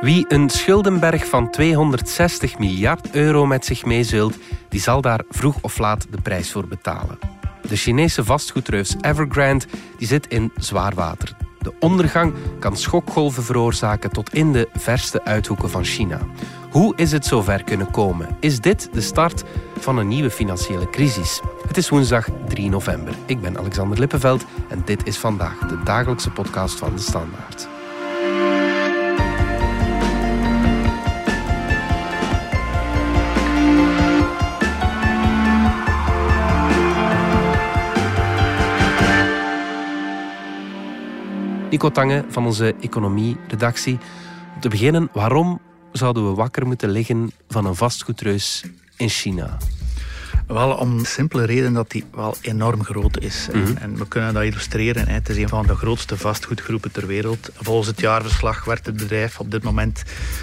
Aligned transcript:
Wie 0.00 0.24
een 0.28 0.50
schuldenberg 0.50 1.26
van 1.26 1.50
260 1.50 2.58
miljard 2.58 3.10
euro 3.10 3.46
met 3.46 3.64
zich 3.64 3.84
meezeult, 3.84 4.38
die 4.68 4.80
zal 4.80 5.00
daar 5.00 5.22
vroeg 5.28 5.56
of 5.60 5.78
laat 5.78 6.06
de 6.10 6.20
prijs 6.20 6.52
voor 6.52 6.66
betalen. 6.66 7.18
De 7.68 7.76
Chinese 7.76 8.24
vastgoedreus 8.24 8.94
Evergrande 9.00 9.64
die 9.98 10.06
zit 10.06 10.26
in 10.26 10.52
zwaar 10.56 10.94
water. 10.94 11.36
De 11.58 11.72
ondergang 11.78 12.34
kan 12.58 12.76
schokgolven 12.76 13.42
veroorzaken 13.42 14.10
tot 14.10 14.34
in 14.34 14.52
de 14.52 14.68
verste 14.72 15.24
uithoeken 15.24 15.70
van 15.70 15.84
China. 15.84 16.18
Hoe 16.70 16.96
is 16.96 17.12
het 17.12 17.26
zover 17.26 17.64
kunnen 17.64 17.90
komen? 17.90 18.36
Is 18.40 18.60
dit 18.60 18.88
de 18.92 19.00
start 19.00 19.44
van 19.78 19.98
een 19.98 20.08
nieuwe 20.08 20.30
financiële 20.30 20.90
crisis? 20.90 21.40
Het 21.66 21.76
is 21.76 21.88
woensdag 21.88 22.28
3 22.48 22.68
november. 22.70 23.14
Ik 23.26 23.40
ben 23.40 23.58
Alexander 23.58 23.98
Lippenveld 23.98 24.44
en 24.68 24.82
dit 24.84 25.06
is 25.06 25.16
vandaag 25.16 25.58
de 25.58 25.82
dagelijkse 25.82 26.30
podcast 26.30 26.78
van 26.78 26.94
de 26.94 27.00
Standaard. 27.00 27.69
Nico 41.70 41.90
Tange 41.90 42.24
van 42.28 42.46
onze 42.46 42.74
economie-redactie. 42.80 43.98
Om 44.54 44.60
te 44.60 44.68
beginnen, 44.68 45.08
waarom 45.12 45.60
zouden 45.92 46.28
we 46.28 46.34
wakker 46.34 46.66
moeten 46.66 46.90
liggen 46.90 47.32
van 47.48 47.66
een 47.66 47.74
vastgoedreus 47.74 48.64
in 48.96 49.08
China? 49.08 49.58
Wel 50.46 50.72
om 50.72 50.98
de 50.98 51.06
simpele 51.06 51.44
reden 51.44 51.72
dat 51.72 51.90
die 51.90 52.04
wel 52.14 52.36
enorm 52.40 52.84
groot 52.84 53.20
is. 53.20 53.48
Mhm. 53.52 53.76
En 53.76 53.96
we 53.96 54.08
kunnen 54.08 54.34
dat 54.34 54.42
illustreren. 54.42 55.08
Het 55.08 55.28
is 55.28 55.36
een 55.36 55.48
van 55.48 55.66
de 55.66 55.74
grootste 55.74 56.16
vastgoedgroepen 56.16 56.92
ter 56.92 57.06
wereld. 57.06 57.50
Volgens 57.54 57.86
het 57.88 58.00
jaarverslag 58.00 58.64
werkt 58.64 58.86
het 58.86 58.96
bedrijf 58.96 59.40
op 59.40 59.50
dit 59.50 59.62
moment 59.62 60.02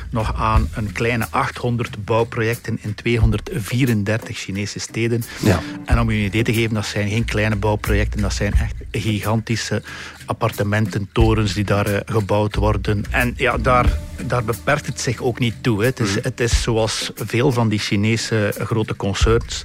nog 0.09 0.35
aan 0.35 0.69
een 0.73 0.91
kleine 0.91 1.27
800 1.29 2.05
bouwprojecten 2.05 2.79
in 2.81 2.95
234 2.95 4.37
Chinese 4.37 4.79
steden. 4.79 5.23
Ja. 5.41 5.59
En 5.85 5.99
om 5.99 6.11
je 6.11 6.17
een 6.17 6.25
idee 6.25 6.43
te 6.43 6.53
geven, 6.53 6.73
dat 6.73 6.85
zijn 6.85 7.09
geen 7.09 7.25
kleine 7.25 7.55
bouwprojecten, 7.55 8.21
dat 8.21 8.33
zijn 8.33 8.53
echt 8.53 8.75
gigantische 8.91 9.83
appartementen, 10.27 11.09
torens 11.13 11.53
die 11.53 11.63
daar 11.63 11.85
eh, 11.85 11.99
gebouwd 12.05 12.55
worden. 12.55 13.03
En 13.09 13.33
ja, 13.35 13.57
daar, 13.57 13.99
daar 14.27 14.43
beperkt 14.43 14.85
het 14.85 15.01
zich 15.01 15.21
ook 15.21 15.39
niet 15.39 15.55
toe. 15.61 15.79
Hè. 15.79 15.85
Het, 15.85 15.99
is, 15.99 16.15
mhm. 16.15 16.19
het 16.23 16.39
is 16.39 16.61
zoals 16.61 17.11
veel 17.15 17.51
van 17.51 17.69
die 17.69 17.79
Chinese 17.79 18.53
grote 18.57 18.95
concerns 18.95 19.63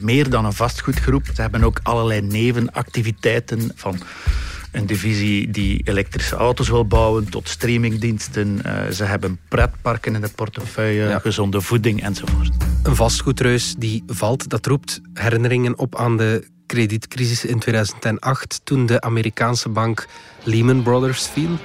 meer 0.00 0.30
dan 0.30 0.44
een 0.44 0.52
vastgoedgroep. 0.52 1.26
Ze 1.34 1.40
hebben 1.40 1.64
ook 1.64 1.80
allerlei 1.82 2.20
nevenactiviteiten 2.20 3.72
van 3.74 3.98
een 4.72 4.86
divisie 4.86 5.50
die 5.50 5.80
elektrische 5.84 6.36
auto's 6.36 6.68
wil 6.68 6.86
bouwen, 6.86 7.30
tot 7.30 7.48
streamingdiensten. 7.48 8.60
Uh, 8.66 8.90
ze 8.90 9.04
hebben 9.04 9.38
pretparken 9.48 10.14
in 10.14 10.20
de 10.20 10.30
portefeuille, 10.34 11.20
gezonde 11.20 11.60
voeding 11.60 12.02
enzovoort. 12.02 12.52
Een 12.82 12.96
vastgoedreus 12.96 13.74
die 13.78 14.02
valt, 14.06 14.48
dat 14.48 14.66
roept 14.66 15.00
herinneringen 15.12 15.78
op 15.78 15.96
aan 15.96 16.16
de 16.16 16.52
kredietcrisis 16.66 17.44
in 17.44 17.58
2008 17.58 18.60
toen 18.64 18.86
de 18.86 19.00
Amerikaanse 19.00 19.68
bank 19.68 20.06
Lehman 20.42 20.82
Brothers 20.82 21.26
viel. 21.26 21.58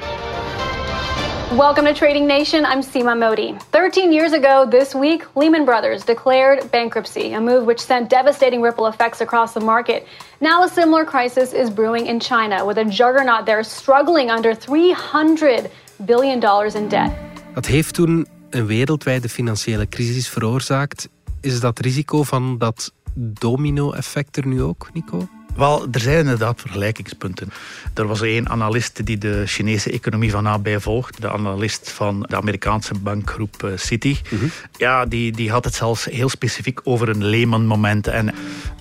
Welcome 1.57 1.87
to 1.87 1.93
Trading 1.93 2.27
Nation. 2.27 2.63
I'm 2.63 2.83
Seema 2.83 3.15
Modi. 3.15 3.55
13 3.69 4.13
years 4.13 4.33
ago 4.33 4.67
this 4.69 4.93
week, 4.93 5.27
Lehman 5.35 5.65
Brothers 5.65 6.05
declared 6.05 6.69
bankruptcy, 6.69 7.33
a 7.33 7.39
move 7.39 7.65
which 7.65 7.79
sent 7.79 8.09
devastating 8.09 8.61
ripple 8.61 8.87
effects 8.87 9.21
across 9.21 9.53
the 9.53 9.59
market. 9.59 10.07
Now, 10.39 10.63
a 10.63 10.67
similar 10.67 11.05
crisis 11.05 11.51
is 11.51 11.73
brewing 11.73 12.07
in 12.07 12.19
China, 12.19 12.65
with 12.65 12.77
a 12.77 12.85
juggernaut 12.85 13.45
there 13.45 13.63
struggling 13.63 14.29
under 14.29 14.55
300 14.55 15.71
billion 16.05 16.39
dollars 16.39 16.75
in 16.75 16.87
debt. 16.87 17.11
Dat 17.53 17.65
heeft 17.65 17.93
toen 17.93 18.27
een 18.49 18.65
wereldwijde 18.65 19.29
financiële 19.29 19.87
crisis 19.87 20.29
veroorzaakt. 20.29 21.09
Is 21.41 21.59
dat 21.59 21.79
risico 21.79 22.23
van 22.23 22.57
dat 22.57 22.93
domino-effect 23.13 24.37
er 24.37 24.47
nu 24.47 24.61
ook, 24.61 24.89
Nico? 24.93 25.27
Wel, 25.55 25.87
er 25.91 25.99
zijn 25.99 26.17
inderdaad 26.17 26.61
vergelijkingspunten. 26.61 27.51
Er 27.93 28.07
was 28.07 28.21
één 28.21 28.49
analist 28.49 29.05
die 29.05 29.17
de 29.17 29.43
Chinese 29.45 29.91
economie 29.91 30.31
van 30.31 30.43
nabij 30.43 30.79
volgt. 30.79 31.21
De 31.21 31.31
analist 31.31 31.91
van 31.91 32.25
de 32.29 32.35
Amerikaanse 32.35 32.93
bankgroep 32.93 33.63
eh, 33.63 33.71
Citi. 33.75 34.19
Mhm. 34.29 34.45
Ja, 34.77 35.05
die, 35.05 35.31
die 35.31 35.51
had 35.51 35.65
het 35.65 35.73
zelfs 35.73 36.05
heel 36.05 36.29
specifiek 36.29 36.79
over 36.83 37.09
een 37.09 37.25
Lehman-moment. 37.25 38.07
En 38.07 38.33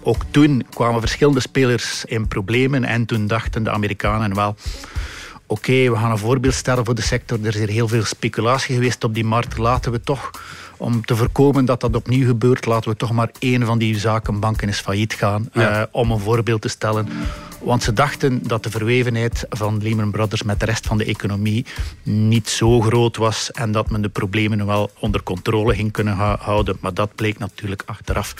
ook 0.02 0.22
toen 0.30 0.66
kwamen 0.70 1.00
verschillende 1.00 1.40
spelers 1.40 2.04
in 2.04 2.28
problemen. 2.28 2.84
En 2.84 3.06
toen 3.06 3.26
dachten 3.26 3.62
de 3.62 3.70
Amerikanen 3.70 4.34
wel 4.34 4.56
oké, 5.48 5.90
we 5.90 5.96
gaan 5.96 6.10
een 6.10 6.18
voorbeeld 6.18 6.54
stellen 6.54 6.84
voor 6.84 6.94
de 6.94 7.02
sector. 7.02 7.38
Er 7.42 7.46
is 7.46 7.54
hier 7.54 7.68
heel 7.68 7.88
veel 7.88 8.04
speculatie 8.04 8.74
geweest 8.74 9.04
op 9.04 9.14
die 9.14 9.24
markt. 9.24 9.58
Laten 9.58 9.92
we 9.92 10.00
toch 10.00 10.30
om 10.78 11.04
te 11.04 11.16
voorkomen 11.16 11.64
dat 11.64 11.80
dat 11.80 11.96
opnieuw 11.96 12.26
gebeurt, 12.26 12.66
laten 12.66 12.90
we 12.90 12.96
toch 12.96 13.12
maar 13.12 13.30
één 13.38 13.66
van 13.66 13.78
die 13.78 13.98
zakenbanken 13.98 14.66
eens 14.68 14.80
failliet 14.80 15.12
gaan. 15.12 15.48
Eh, 15.52 15.82
om 15.90 16.10
een 16.10 16.18
voorbeeld 16.18 16.60
te 16.60 16.68
stellen. 16.68 17.08
Want 17.58 17.82
ze 17.82 17.92
dachten 17.92 18.40
dat 18.42 18.62
de 18.62 18.70
verwevenheid 18.70 19.46
van 19.50 19.82
Lehman 19.82 20.10
Brothers 20.10 20.42
met 20.42 20.60
de 20.60 20.66
rest 20.66 20.86
van 20.86 20.98
de 20.98 21.04
economie 21.04 21.66
niet 22.02 22.48
zo 22.48 22.80
groot 22.80 23.16
was 23.16 23.50
en 23.50 23.72
dat 23.72 23.90
men 23.90 24.02
de 24.02 24.08
problemen 24.08 24.66
wel 24.66 24.90
onder 24.98 25.22
controle 25.22 25.74
ging 25.74 25.92
kunnen 25.92 26.14
houden. 26.40 26.76
Maar 26.80 26.94
dat 26.94 27.14
bleek 27.14 27.38
natuurlijk 27.38 27.82
achteraf 27.86 28.34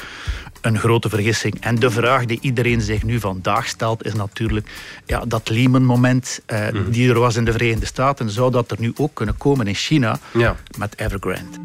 een 0.61 0.79
grote 0.79 1.09
vergissing. 1.09 1.61
En 1.61 1.75
de 1.75 1.91
vraag 1.91 2.25
die 2.25 2.39
iedereen 2.41 2.81
zich 2.81 3.03
nu 3.03 3.21
vandaag 3.21 3.67
stelt 3.67 4.05
is 4.05 4.15
natuurlijk 4.15 4.69
ja, 5.07 5.25
dat 5.27 5.49
Lehman-moment 5.49 6.41
eh, 6.47 6.69
mhm. 6.69 6.91
die 6.91 7.11
er 7.11 7.19
was 7.19 7.37
in 7.37 7.45
de 7.45 7.53
Verenigde 7.53 7.87
Staten, 7.87 8.31
zou 8.31 8.51
dat 8.51 8.71
er 8.71 8.77
nu 8.81 8.93
ook 8.97 9.15
kunnen 9.15 9.37
komen 9.37 9.67
in 9.67 9.75
China 9.75 10.19
ja. 10.33 10.57
met 10.79 10.99
Evergrande? 10.99 11.59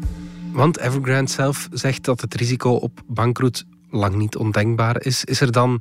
Want 0.54 0.78
Evergrande 0.78 1.30
zelf 1.30 1.68
zegt 1.72 2.04
dat 2.04 2.20
het 2.20 2.34
risico 2.34 2.70
op 2.70 3.00
bankroet 3.06 3.64
lang 3.90 4.14
niet 4.14 4.36
ondenkbaar 4.36 5.04
is. 5.04 5.24
Is 5.24 5.40
er 5.40 5.52
dan 5.52 5.80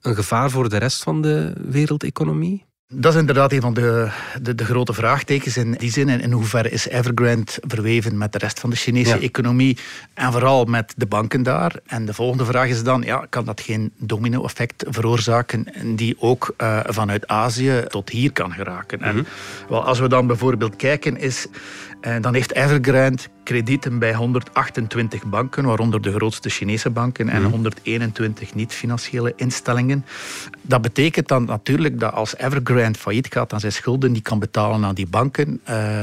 een 0.00 0.14
gevaar 0.14 0.50
voor 0.50 0.68
de 0.68 0.76
rest 0.76 1.02
van 1.02 1.22
de 1.22 1.52
wereldeconomie? 1.68 2.64
Dat 2.88 3.14
is 3.14 3.20
inderdaad 3.20 3.52
een 3.52 3.60
van 3.60 3.74
de, 3.74 4.10
de, 4.42 4.54
de, 4.54 4.64
grote 4.64 4.92
vraagtekens 4.92 5.56
in 5.56 5.72
die 5.72 5.90
zin. 5.90 6.08
In 6.08 6.32
hoeverre 6.32 6.70
is 6.70 6.88
Evergrande 6.88 7.52
verweven 7.66 8.18
met 8.18 8.32
de 8.32 8.38
rest 8.38 8.60
van 8.60 8.70
de 8.70 8.76
Chinese 8.76 9.18
economie 9.18 9.78
en 10.14 10.32
vooral 10.32 10.64
met 10.64 10.94
de 10.96 11.06
banken 11.06 11.42
daar? 11.42 11.76
En 11.86 12.04
de 12.04 12.14
volgende 12.14 12.44
vraag 12.44 12.68
is 12.68 12.82
dan, 12.82 13.02
ja, 13.02 13.26
kan 13.28 13.44
dat 13.44 13.60
geen 13.60 13.92
domino-effect 13.98 14.84
veroorzaken 14.88 15.66
die 15.96 16.16
ook 16.18 16.54
uh, 16.58 16.80
vanuit 16.86 17.26
Azië 17.26 17.84
tot 17.88 18.10
hier 18.10 18.32
kan 18.32 18.52
geraken? 18.52 19.02
En 19.02 19.14
mhm. 19.14 19.24
wel, 19.68 19.84
als 19.84 19.98
we 19.98 20.08
dan 20.08 20.26
bijvoorbeeld 20.26 20.76
kijken, 20.76 21.16
is 21.16 21.46
en 22.04 22.22
dan 22.22 22.34
heeft 22.34 22.52
Evergrande 22.52 23.22
kredieten 23.42 23.98
bij 23.98 24.14
128 24.14 25.24
banken, 25.24 25.64
waaronder 25.64 26.02
de 26.02 26.12
grootste 26.12 26.48
Chinese 26.48 26.90
banken 26.90 27.28
en 27.28 27.44
121 27.44 28.48
mhm. 28.48 28.58
niet-financiële 28.58 29.32
instellingen. 29.36 30.04
Dat 30.62 30.82
betekent 30.82 31.28
dan 31.28 31.44
natuurlijk 31.44 32.00
dat 32.00 32.12
als 32.12 32.36
Evergrande 32.36 32.98
failliet 32.98 33.32
gaat 33.32 33.52
aan 33.52 33.60
zijn 33.60 33.72
schulden 33.72 34.12
die 34.12 34.22
kan 34.22 34.38
betalen 34.38 34.84
aan 34.84 34.94
die 34.94 35.06
banken, 35.06 35.60
uh, 35.70 36.00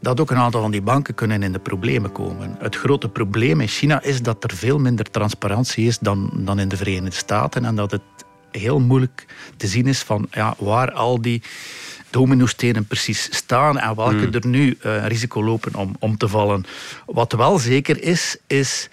dat 0.00 0.20
ook 0.20 0.30
een 0.30 0.36
aantal 0.36 0.60
van 0.60 0.70
die 0.70 0.82
banken 0.82 1.14
kunnen 1.14 1.42
in 1.42 1.52
de 1.52 1.58
problemen 1.58 2.12
komen. 2.12 2.56
Het 2.58 2.76
grote 2.76 3.08
probleem 3.08 3.60
in 3.60 3.68
China 3.68 4.02
is 4.02 4.22
dat 4.22 4.44
er 4.44 4.56
veel 4.56 4.78
minder 4.78 5.10
transparantie 5.10 5.86
is 5.86 5.98
dan, 5.98 6.30
dan 6.34 6.58
in 6.58 6.68
de 6.68 6.76
Verenigde 6.76 7.16
Staten 7.16 7.64
en 7.64 7.74
dat 7.74 7.90
het 7.90 8.02
heel 8.50 8.80
moeilijk 8.80 9.26
te 9.56 9.66
zien 9.66 9.86
is 9.86 10.02
van 10.02 10.26
ja, 10.30 10.54
waar 10.58 10.92
al 10.92 11.22
die 11.22 11.42
dominostenen 12.12 12.86
precies 12.86 13.28
staan 13.30 13.78
en 13.78 13.96
welke 13.96 14.16
hmm. 14.16 14.34
er 14.34 14.46
nu 14.46 14.78
uh, 14.86 15.06
risico 15.06 15.44
lopen 15.44 15.74
om 15.74 15.96
om 15.98 16.16
te 16.16 16.28
vallen. 16.28 16.64
Wat 17.06 17.32
wel 17.32 17.58
zeker 17.58 18.02
is, 18.02 18.36
is 18.46 18.88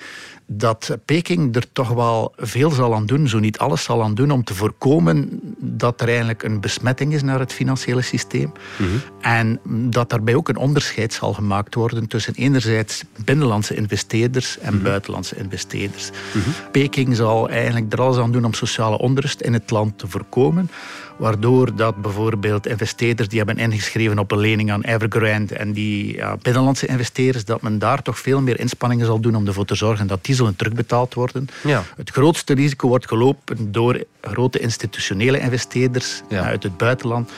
dat 0.52 0.98
Peking 1.06 1.56
er 1.56 1.72
toch 1.72 1.90
wel 1.90 2.34
veel 2.38 2.72
zal 2.72 2.96
aan 2.96 3.06
doen, 3.06 3.28
zo 3.28 3.40
niet 3.40 3.58
alles 3.58 3.84
zal 3.84 4.04
aan 4.04 4.16
doen, 4.16 4.32
om 4.32 4.44
te 4.44 4.54
voorkomen 4.54 5.30
dat 5.58 6.02
er 6.02 6.08
eigenlijk 6.08 6.44
een 6.44 6.62
besmetting 6.62 7.14
is 7.14 7.24
naar 7.24 7.40
het 7.40 7.54
financiële 7.54 8.02
systeem. 8.02 8.52
Mhm. 8.78 8.90
En 9.22 9.60
dat 9.92 10.10
daarbij 10.10 10.36
ook 10.36 10.50
een 10.50 10.58
onderscheid 10.58 11.14
zal 11.14 11.34
gemaakt 11.34 11.76
worden 11.76 12.08
tussen 12.08 12.34
enerzijds 12.34 13.04
binnenlandse 13.26 13.76
investeerders 13.76 14.60
en 14.60 14.74
mhm. 14.74 14.84
buitenlandse 14.84 15.36
investeerders. 15.36 16.10
Mhm. 16.34 16.50
Peking 16.72 17.16
zal 17.16 17.50
eigenlijk 17.50 17.94
er 17.94 18.02
alles 18.02 18.18
aan 18.18 18.32
doen 18.32 18.46
om 18.46 18.54
sociale 18.54 18.98
onrust 18.98 19.42
in 19.42 19.54
het 19.54 19.72
land 19.72 19.98
te 19.98 20.08
voorkomen 20.08 20.70
waardoor 21.20 21.76
dat 21.76 22.02
bijvoorbeeld 22.02 22.68
investeerders 22.68 23.30
die 23.30 23.38
hebben 23.38 23.58
ingeschreven 23.58 24.20
op 24.20 24.32
een 24.32 24.40
lening 24.40 24.72
aan 24.72 24.82
Evergrande 24.82 25.56
en 25.56 25.74
die 25.74 26.16
ja, 26.16 26.38
binnenlandse 26.42 26.88
investeerders, 26.88 27.46
dat 27.46 27.62
men 27.62 27.80
daar 27.80 28.02
toch 28.02 28.20
veel 28.20 28.42
meer 28.42 28.60
inspanningen 28.60 29.06
zal 29.06 29.20
doen 29.20 29.36
om 29.36 29.48
ervoor 29.48 29.66
te 29.66 29.76
zorgen 29.76 30.08
dat 30.08 30.26
die 30.26 30.36
zullen 30.40 30.56
terugbetaald 30.56 31.14
worden. 31.14 31.48
Ja. 31.64 31.84
Het 31.96 32.10
grootste 32.10 32.54
risico 32.54 32.88
wordt 32.88 33.08
gelopen 33.08 33.72
door 33.72 34.04
grote 34.22 34.60
institutionele 34.60 35.40
investeerders 35.40 36.22
uit 36.30 36.64
het 36.64 36.78
buitenland. 36.78 37.32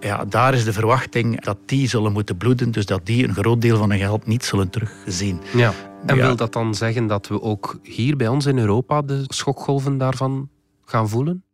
Ja, 0.00 0.24
daar 0.24 0.54
is 0.54 0.64
de 0.64 0.72
verwachting 0.72 1.40
dat 1.40 1.56
die 1.66 1.88
zullen 1.88 2.12
moeten 2.12 2.36
bloeden, 2.36 2.70
dus 2.70 2.86
dat 2.86 3.06
die 3.06 3.28
een 3.28 3.34
groot 3.34 3.60
deel 3.60 3.76
van 3.76 3.90
hun 3.90 3.98
geld 3.98 4.26
niet 4.26 4.44
zullen 4.44 4.70
terugzien. 4.70 5.40
Ja. 5.54 5.72
En 6.06 6.16
wil 6.16 6.36
dat 6.36 6.52
dan 6.52 6.74
zeggen 6.74 7.06
dat 7.06 7.28
we 7.28 7.42
ook 7.42 7.78
hier 7.82 8.16
bij 8.16 8.28
ons 8.28 8.46
in 8.46 8.58
Europa 8.58 9.02
de 9.02 9.24
schokgolven 9.26 9.98
daarvan 9.98 10.48
gaan 10.84 11.08
voelen? 11.08 11.44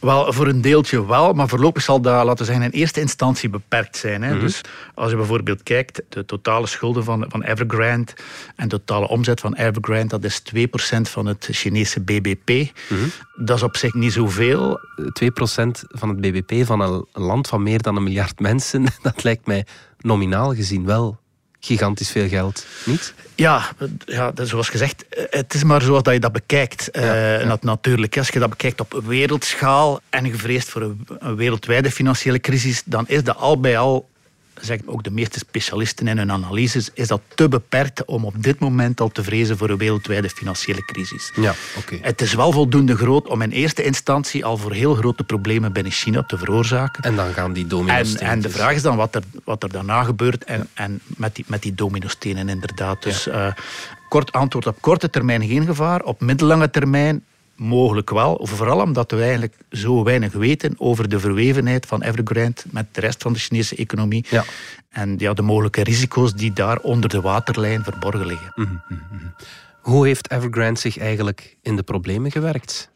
Wel, 0.00 0.32
voor 0.32 0.46
een 0.46 0.60
deeltje 0.60 1.06
wel, 1.06 1.32
maar 1.32 1.48
voorlopig 1.48 1.82
zal 1.82 2.00
dat, 2.00 2.24
laten 2.24 2.38
we 2.38 2.52
zeggen, 2.52 2.64
in 2.72 2.78
eerste 2.80 3.00
instantie 3.00 3.48
beperkt 3.48 3.96
zijn. 3.96 4.22
Hè. 4.22 4.30
Mhm. 4.34 4.40
Dus 4.40 4.60
als 4.94 5.10
je 5.10 5.16
bijvoorbeeld 5.16 5.62
kijkt, 5.62 6.02
de 6.08 6.24
totale 6.24 6.66
schulden 6.66 7.04
van, 7.04 7.24
van 7.28 7.42
Evergrande 7.42 8.12
en 8.56 8.68
de 8.68 8.76
totale 8.76 9.08
omzet 9.08 9.40
van 9.40 9.54
Evergrande, 9.54 10.08
dat 10.08 10.24
is 10.24 10.42
2% 10.42 11.00
van 11.00 11.26
het 11.26 11.48
Chinese 11.50 12.00
BBP. 12.00 12.48
Mhm. 12.88 13.00
Dat 13.36 13.56
is 13.56 13.62
op 13.62 13.76
zich 13.76 13.94
niet 13.94 14.12
zoveel. 14.12 14.80
2% 15.12 15.84
van 15.88 16.08
het 16.08 16.20
BBP 16.20 16.66
van 16.66 16.80
een 16.80 17.06
land 17.12 17.48
van 17.48 17.62
meer 17.62 17.82
dan 17.82 17.96
een 17.96 18.02
miljard 18.02 18.40
mensen, 18.50 18.84
dat 19.02 19.22
lijkt 19.22 19.46
mij 19.46 19.66
nominaal 19.98 20.54
gezien 20.54 20.84
wel 20.84 21.18
gigantisch 21.60 22.10
veel 22.10 22.28
geld, 22.28 22.66
niet? 22.84 23.14
Ja, 23.34 23.68
ja 24.04 24.32
zoals 24.42 24.68
gezegd, 24.68 25.04
het 25.30 25.54
is 25.54 25.64
maar 25.64 25.82
zoals 25.82 26.02
dat 26.02 26.14
je 26.14 26.20
dat 26.20 26.32
bekijkt. 26.32 26.88
Ja, 26.92 27.40
uh, 27.40 27.52
natuurlijk, 27.60 28.18
als 28.18 28.28
je 28.28 28.38
dat 28.38 28.50
bekijkt 28.50 28.80
op 28.80 29.02
wereldschaal 29.06 30.00
en 30.10 30.24
je 30.24 30.34
vreest 30.34 30.68
voor 30.68 30.82
een 31.18 31.36
wereldwijde 31.36 31.90
financiële 31.90 32.40
crisis, 32.40 32.82
dan 32.84 33.04
is 33.08 33.24
dat 33.24 33.36
al 33.36 33.60
bij 33.60 33.78
al 33.78 34.08
zeggen 34.60 34.88
ook 34.88 35.02
de 35.02 35.10
meeste 35.10 35.38
specialisten 35.38 36.08
in 36.08 36.18
hun 36.18 36.32
analyses, 36.32 36.90
is 36.94 37.08
dat 37.08 37.20
te 37.34 37.48
beperkt 37.48 38.04
om 38.04 38.24
op 38.24 38.42
dit 38.42 38.58
moment 38.58 39.00
al 39.00 39.08
te 39.08 39.22
vrezen 39.22 39.56
voor 39.56 39.70
een 39.70 39.78
wereldwijde 39.78 40.30
financiële 40.30 40.84
crisis. 40.84 41.32
Ja, 41.36 41.54
oké. 41.76 41.98
Het 42.00 42.20
is 42.20 42.34
wel 42.34 42.52
voldoende 42.52 42.96
groot 42.96 43.28
om 43.28 43.42
in 43.42 43.50
eerste 43.50 43.82
instantie 43.82 44.44
al 44.44 44.56
voor 44.56 44.72
heel 44.72 44.94
grote 44.94 45.24
problemen 45.24 45.72
binnen 45.72 45.92
China 45.92 46.22
te 46.22 46.38
veroorzaken. 46.38 47.02
En 47.02 47.16
dan 47.16 47.32
gaan 47.32 47.52
die 47.52 47.66
domino's. 47.66 48.14
En, 48.14 48.28
en 48.28 48.40
de 48.40 48.50
vraag 48.50 48.74
is 48.74 48.82
dan 48.82 48.96
wat 48.96 49.14
er, 49.14 49.22
wat 49.44 49.62
er 49.62 49.72
daarna 49.72 50.02
gebeurt 50.02 50.44
en, 50.44 50.68
en 50.74 51.00
met 51.06 51.34
die, 51.34 51.44
met 51.48 51.62
die 51.62 51.74
dominostenen 51.74 52.48
inderdaad. 52.48 53.02
Dus 53.02 53.26
uh, 53.26 53.52
kort 54.08 54.32
antwoord 54.32 54.66
op 54.66 54.80
korte 54.80 55.10
termijn 55.10 55.46
geen 55.46 55.66
gevaar. 55.66 56.02
Op 56.02 56.20
middellange 56.20 56.70
termijn 56.70 57.24
mogelijk 57.60 58.10
wel. 58.10 58.40
Vooral 58.42 58.80
omdat 58.80 59.10
we 59.10 59.22
eigenlijk 59.22 59.56
zo 59.70 60.04
weinig 60.04 60.32
weten 60.32 60.74
over 60.76 61.08
de 61.08 61.20
verwevenheid 61.20 61.86
van 61.86 62.02
Evergrande 62.02 62.62
met 62.70 62.86
de 62.92 63.00
rest 63.00 63.22
van 63.22 63.32
de 63.32 63.38
Chinese 63.38 63.76
economie. 63.76 64.24
Ja. 64.28 64.44
En 64.90 65.14
ja, 65.18 65.32
de 65.32 65.42
mogelijke 65.42 65.82
risico's 65.82 66.34
die 66.34 66.52
daar 66.52 66.78
onder 66.78 67.10
de 67.10 67.20
waterlijn 67.20 67.84
verborgen 67.84 68.26
liggen. 68.26 68.52
Mhm, 68.54 68.68
mhm, 68.88 69.00
mhm. 69.10 69.24
Hoe 69.80 70.06
heeft 70.06 70.30
Evergrande 70.30 70.80
zich 70.80 70.98
eigenlijk 70.98 71.56
in 71.62 71.76
de 71.76 71.82
problemen 71.82 72.30
gewerkt? 72.30 72.90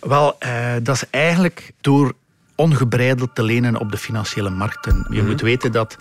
Wel, 0.00 0.38
eh, 0.38 0.74
dat 0.82 0.94
is 0.94 1.04
eigenlijk 1.10 1.72
door 1.80 2.12
ongebreideld 2.54 3.34
te 3.34 3.42
lenen 3.42 3.76
op 3.76 3.90
de 3.90 3.96
financiële 3.96 4.50
markten. 4.50 5.06
Je 5.10 5.22
moet 5.22 5.40
weten 5.40 5.72
dat 5.72 5.96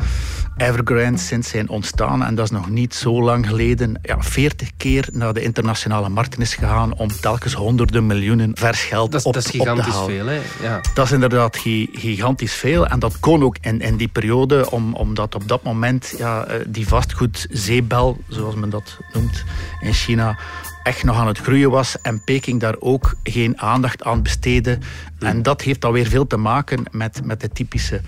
Evergrande 0.59 1.19
sinds 1.19 1.49
zijn 1.49 1.69
ontstaan, 1.69 2.23
en 2.23 2.35
dat 2.35 2.45
is 2.45 2.51
nog 2.51 2.69
niet 2.69 2.95
zo 2.95 3.21
lang 3.21 3.47
geleden, 3.47 3.99
ja, 4.01 4.21
40 4.21 4.69
keer 4.77 5.09
naar 5.11 5.33
de 5.33 5.41
internationale 5.41 6.09
markten 6.09 6.41
is 6.41 6.55
gegaan 6.55 6.93
om 6.93 7.09
telkens 7.21 7.53
honderden 7.53 8.05
miljoenen 8.05 8.51
vers 8.53 8.83
geld 8.83 9.11
dat, 9.11 9.25
op, 9.25 9.33
dat 9.33 9.45
is 9.45 9.49
gigantisch 9.49 9.95
veel, 10.05 10.25
hè? 10.25 10.39
Ja. 10.61 10.81
Dat 10.93 11.05
is 11.05 11.11
inderdaad 11.11 11.57
gigantisch 11.57 12.53
veel. 12.53 12.87
En 12.87 12.99
dat 12.99 13.19
kon 13.19 13.43
ook 13.43 13.57
in, 13.61 13.81
in 13.81 13.97
die 13.97 14.07
periode, 14.07 14.71
om, 14.71 14.93
omdat 14.93 15.35
op 15.35 15.47
dat 15.47 15.63
moment 15.63 16.13
ja, 16.17 16.43
eh, 16.43 16.59
die 16.67 16.87
vastgoedzeebel, 16.87 18.17
zoals 18.27 18.55
men 18.55 18.69
dat 18.69 18.97
noemt 19.13 19.43
in 19.81 19.93
China, 19.93 20.37
echt 20.83 21.03
nog 21.03 21.17
aan 21.17 21.27
het 21.27 21.37
groeien 21.37 21.69
was 21.69 22.01
en 22.01 22.23
Peking 22.23 22.59
daar 22.59 22.75
ook 22.79 23.15
geen 23.23 23.59
aandacht 23.61 24.03
aan 24.03 24.23
besteedde. 24.23 24.77
En 25.19 25.43
dat 25.43 25.61
heeft 25.61 25.85
alweer 25.85 26.07
veel 26.07 26.27
te 26.27 26.37
maken 26.37 26.83
met, 26.91 27.25
met 27.25 27.41
de 27.41 27.49
typische 27.49 28.01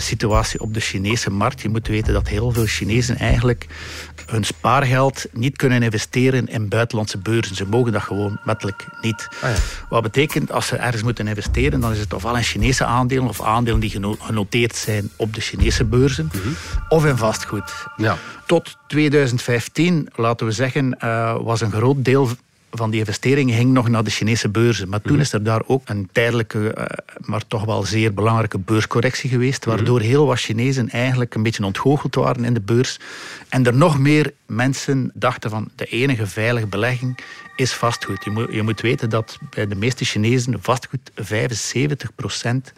situatie 0.00 0.60
op 0.60 0.74
de 0.74 0.80
Chinese 0.80 1.30
markt. 1.30 1.60
Je 1.60 1.68
moet 1.68 1.88
weten 1.88 2.12
dat 2.12 2.28
heel 2.28 2.50
veel 2.50 2.66
Chinezen 2.66 3.18
eigenlijk 3.18 3.66
hun 4.26 4.44
spaargeld 4.44 5.26
niet 5.32 5.56
kunnen 5.56 5.82
investeren 5.82 6.46
in 6.46 6.68
buitenlandse 6.68 7.18
beurzen. 7.18 7.56
Ze 7.56 7.66
mogen 7.66 7.92
dat 7.92 8.02
gewoon 8.02 8.38
wettelijk 8.44 8.86
niet. 9.00 9.28
Ah 9.42 9.50
ja. 9.50 9.56
Wat 9.88 10.02
betekent 10.02 10.52
als 10.52 10.66
ze 10.66 10.76
ergens 10.76 11.02
moeten 11.02 11.26
investeren, 11.26 11.80
dan 11.80 11.92
is 11.92 11.98
het 11.98 12.12
ofwel 12.12 12.36
in 12.36 12.42
Chinese 12.42 12.84
aandelen 12.84 13.28
of 13.28 13.42
aandelen 13.42 13.80
die 13.80 14.16
genoteerd 14.18 14.76
zijn 14.76 15.10
op 15.16 15.34
de 15.34 15.40
Chinese 15.40 15.84
beurzen, 15.84 16.30
mhm. 16.32 16.48
of 16.88 17.06
in 17.06 17.16
vastgoed. 17.16 17.72
Ja. 17.96 18.16
Tot 18.46 18.76
2015, 18.86 20.08
laten 20.14 20.46
we 20.46 20.52
zeggen, 20.52 20.96
uh, 21.04 21.36
was 21.42 21.60
een 21.60 21.72
groot 21.72 22.04
deel 22.04 22.28
van 22.70 22.90
die 22.90 22.98
investeringen 22.98 23.56
ging 23.56 23.72
nog 23.72 23.88
naar 23.88 24.04
de 24.04 24.10
Chinese 24.10 24.48
beurzen. 24.48 24.88
Maar 24.88 25.00
toen 25.00 25.12
mhm. 25.12 25.20
is 25.20 25.32
er 25.32 25.42
daar 25.42 25.62
ook 25.66 25.88
een 25.88 26.08
tijdelijke, 26.12 26.72
eh, 26.72 26.84
maar 27.20 27.46
toch 27.46 27.64
wel 27.64 27.82
zeer 27.82 28.14
belangrijke 28.14 28.58
beurscorrectie 28.58 29.30
geweest, 29.30 29.66
mhm. 29.66 29.76
waardoor 29.76 30.00
heel 30.00 30.26
wat 30.26 30.38
Chinezen 30.38 30.88
eigenlijk 30.88 31.34
een 31.34 31.42
beetje 31.42 31.64
ontgoocheld 31.64 32.14
waren 32.14 32.44
in 32.44 32.54
de 32.54 32.60
beurs. 32.60 32.98
En 33.48 33.66
er 33.66 33.74
nog 33.74 33.98
meer 33.98 34.32
mensen 34.46 35.10
dachten 35.14 35.50
van 35.50 35.70
de 35.76 35.84
enige 35.84 36.26
veilige 36.26 36.66
belegging 36.66 37.18
is 37.56 37.72
vastgoed. 37.72 38.24
Je 38.24 38.30
moet, 38.30 38.52
je 38.52 38.62
moet 38.62 38.80
weten 38.80 39.10
dat 39.10 39.38
bij 39.50 39.66
de 39.66 39.74
meeste 39.74 40.04
Chinezen 40.04 40.56
vastgoed 40.60 41.10
75 41.14 42.14
procent 42.14 42.72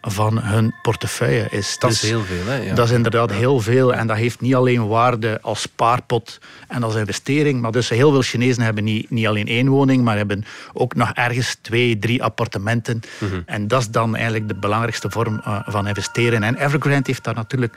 van 0.00 0.38
hun 0.42 0.74
portefeuille 0.82 1.46
is. 1.50 1.76
Dat 1.78 1.90
is 1.90 2.00
dus 2.00 2.10
heel 2.10 2.24
veel. 2.24 2.46
Hè? 2.46 2.56
Ja. 2.56 2.74
Dat 2.74 2.86
is 2.86 2.94
inderdaad 2.94 3.32
heel 3.32 3.60
veel. 3.60 3.94
En 3.94 4.06
dat 4.06 4.16
heeft 4.16 4.40
niet 4.40 4.54
alleen 4.54 4.86
waarde 4.86 5.40
als 5.42 5.60
spaarpot 5.60 6.38
en 6.68 6.82
als 6.82 6.94
investering. 6.94 7.60
Maar 7.60 7.72
dus 7.72 7.88
heel 7.88 8.10
veel 8.10 8.22
Chinezen 8.22 8.62
hebben 8.62 8.84
niet, 8.84 9.10
niet 9.10 9.26
alleen 9.26 9.46
één 9.46 9.68
woning, 9.68 10.04
maar 10.04 10.16
hebben 10.16 10.44
ook 10.72 10.94
nog 10.94 11.12
ergens 11.12 11.56
twee, 11.60 11.98
drie 11.98 12.22
appartementen. 12.22 13.00
Mhm. 13.18 13.40
En 13.46 13.68
dat 13.68 13.80
is 13.80 13.88
dan 13.88 14.14
eigenlijk 14.14 14.48
de 14.48 14.54
belangrijkste 14.54 15.10
vorm 15.10 15.40
uh, 15.46 15.60
van 15.64 15.86
investeren. 15.86 16.42
En 16.42 16.56
Evergrande 16.56 17.02
heeft 17.06 17.24
daar 17.24 17.34
natuurlijk 17.34 17.76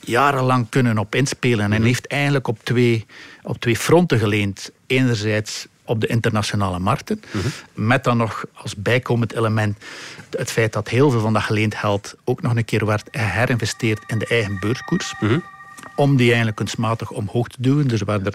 jarenlang 0.00 0.66
kunnen 0.68 0.98
op 0.98 1.14
inspelen. 1.14 1.64
En 1.64 1.70
mhm. 1.70 1.82
heeft 1.82 2.06
eigenlijk 2.06 2.48
op 2.48 2.58
twee, 2.62 3.06
op 3.42 3.58
twee 3.58 3.76
fronten 3.76 4.18
geleend. 4.18 4.70
Enerzijds 4.86 5.66
op 5.88 6.00
de 6.00 6.06
internationale 6.06 6.78
markten. 6.78 7.20
Met 7.74 8.04
dan 8.04 8.16
nog 8.16 8.44
als 8.54 8.76
bijkomend 8.76 9.32
element 9.32 9.76
het 10.30 10.50
feit 10.50 10.72
dat 10.72 10.88
heel 10.88 11.10
veel 11.10 11.20
van 11.20 11.32
dat 11.32 11.42
geleend 11.42 11.74
geld 11.74 12.14
ook 12.24 12.42
nog 12.42 12.56
een 12.56 12.64
keer 12.64 12.86
werd 12.86 13.08
herinvesteerd 13.10 14.00
in 14.06 14.18
de 14.18 14.26
eigen 14.26 14.58
beurskoers 14.60 15.14
om 15.98 16.16
die 16.16 16.26
eigenlijk 16.26 16.56
kunstmatig 16.56 17.10
omhoog 17.10 17.48
te 17.48 17.56
duwen. 17.60 17.88
Dus 17.88 18.00
er 18.00 18.08
er, 18.08 18.34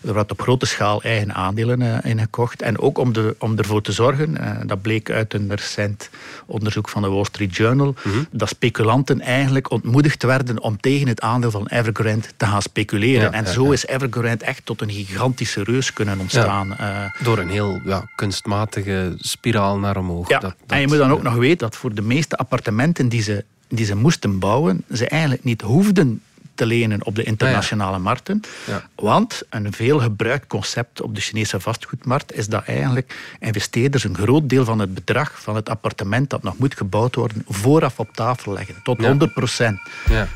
er 0.00 0.14
werd 0.14 0.30
op 0.30 0.40
grote 0.40 0.66
schaal 0.66 1.02
eigen 1.02 1.34
aandelen 1.34 1.80
uh, 1.80 1.96
ingekocht. 2.02 2.62
En 2.62 2.78
ook 2.78 2.98
om, 2.98 3.12
de, 3.12 3.36
om 3.38 3.58
ervoor 3.58 3.82
te 3.82 3.92
zorgen, 3.92 4.36
uh, 4.40 4.50
dat 4.66 4.82
bleek 4.82 5.10
uit 5.10 5.34
een 5.34 5.54
recent 5.54 6.10
onderzoek 6.46 6.88
van 6.88 7.02
de 7.02 7.08
Wall 7.08 7.24
Street 7.24 7.56
Journal, 7.56 7.94
mhm. 8.02 8.18
dat 8.30 8.48
speculanten 8.48 9.20
eigenlijk 9.20 9.70
ontmoedigd 9.70 10.22
werden 10.22 10.60
om 10.60 10.80
tegen 10.80 11.08
het 11.08 11.20
aandeel 11.20 11.50
van 11.50 11.66
Evergrande 11.66 12.26
te 12.36 12.46
gaan 12.46 12.62
speculeren. 12.62 13.32
en 13.32 13.46
zo 13.46 13.70
is 13.70 13.86
Evergrande 13.86 14.44
echt 14.44 14.66
tot 14.66 14.80
een 14.80 14.90
gigantische 14.90 15.64
reus 15.64 15.92
kunnen 15.92 16.18
ontstaan. 16.18 16.76
Uh, 16.80 17.04
Door 17.22 17.38
een 17.38 17.50
heel 17.50 17.80
kunstmatige 18.14 19.14
spiraal 19.18 19.78
naar 19.78 19.96
omhoog. 19.96 20.28
Dat, 20.28 20.40
dat, 20.40 20.54
en 20.66 20.80
je 20.80 20.86
moet 20.86 20.98
dan 20.98 21.12
ook 21.12 21.22
nog 21.22 21.34
weten 21.34 21.58
dat 21.58 21.76
voor 21.76 21.94
de 21.94 22.02
meeste 22.02 22.36
appartementen 22.36 23.08
die 23.08 23.22
ze 23.22 23.44
die 23.70 23.84
ze 23.84 23.96
moesten 23.96 24.38
bouwen, 24.38 24.84
ze 24.92 25.08
eigenlijk 25.08 25.44
niet 25.44 25.60
hoefden 25.60 26.22
te 26.60 26.66
lenen 26.66 27.04
op 27.06 27.14
de 27.14 27.22
internationale 27.22 27.98
markten. 27.98 28.40
Ja. 28.66 28.82
Want 28.94 29.42
een 29.50 29.72
veel 29.72 29.98
gebruikt 29.98 30.46
concept 30.46 31.00
op 31.00 31.14
de 31.14 31.20
Chinese 31.20 31.60
vastgoedmarkt 31.60 32.34
is 32.34 32.46
dat 32.46 32.64
eigenlijk 32.64 33.14
investeerders 33.38 34.04
een 34.04 34.16
groot 34.16 34.48
deel 34.48 34.64
van 34.64 34.78
het 34.78 34.94
bedrag 34.94 35.40
van 35.40 35.56
het 35.56 35.68
appartement 35.68 36.30
dat 36.30 36.42
nog 36.42 36.58
moet 36.58 36.76
gebouwd 36.76 37.14
worden 37.14 37.44
vooraf 37.48 37.98
op 37.98 38.12
tafel 38.12 38.52
leggen. 38.52 38.74
Tot 38.82 39.04
100 39.04 39.34
procent. 39.34 39.80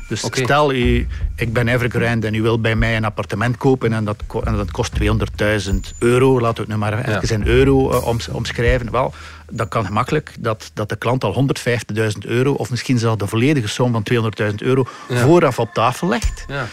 Dus 0.07 0.25
stel 0.31 0.73
u, 0.73 1.07
ik 1.35 1.53
ben 1.53 1.67
Evergrande 1.67 2.27
en 2.27 2.33
u 2.33 2.41
wil 2.41 2.61
bij 2.61 2.75
mij 2.75 2.95
een 2.95 3.05
appartement 3.05 3.57
kopen 3.57 3.93
en 3.93 4.05
dat, 4.05 4.23
en 4.43 4.55
dat 4.55 4.71
kost 4.71 4.93
200.000 5.01 5.75
euro, 5.99 6.41
laten 6.41 6.55
we 6.55 6.61
het 6.61 6.69
nu 6.69 6.77
maar 6.77 7.21
even 7.21 7.41
in 7.41 7.47
euro 7.47 7.91
uh, 7.91 8.35
omschrijven. 8.35 8.91
Wel, 8.91 9.13
dan 9.49 9.67
kan 9.67 9.85
gemakkelijk 9.85 10.35
dat, 10.39 10.71
dat 10.73 10.89
de 10.89 10.95
klant 10.95 11.23
al 11.23 11.47
150.000 11.93 12.01
euro 12.19 12.53
of 12.53 12.69
misschien 12.69 12.97
zelfs 12.97 13.17
de 13.17 13.27
volledige 13.27 13.67
som 13.67 13.91
van 13.91 14.03
200.000 14.49 14.55
euro 14.55 14.83
vooraf 15.07 15.59
op 15.59 15.73
tafel 15.73 16.07
legt. 16.07 16.45
Ja. 16.47 16.67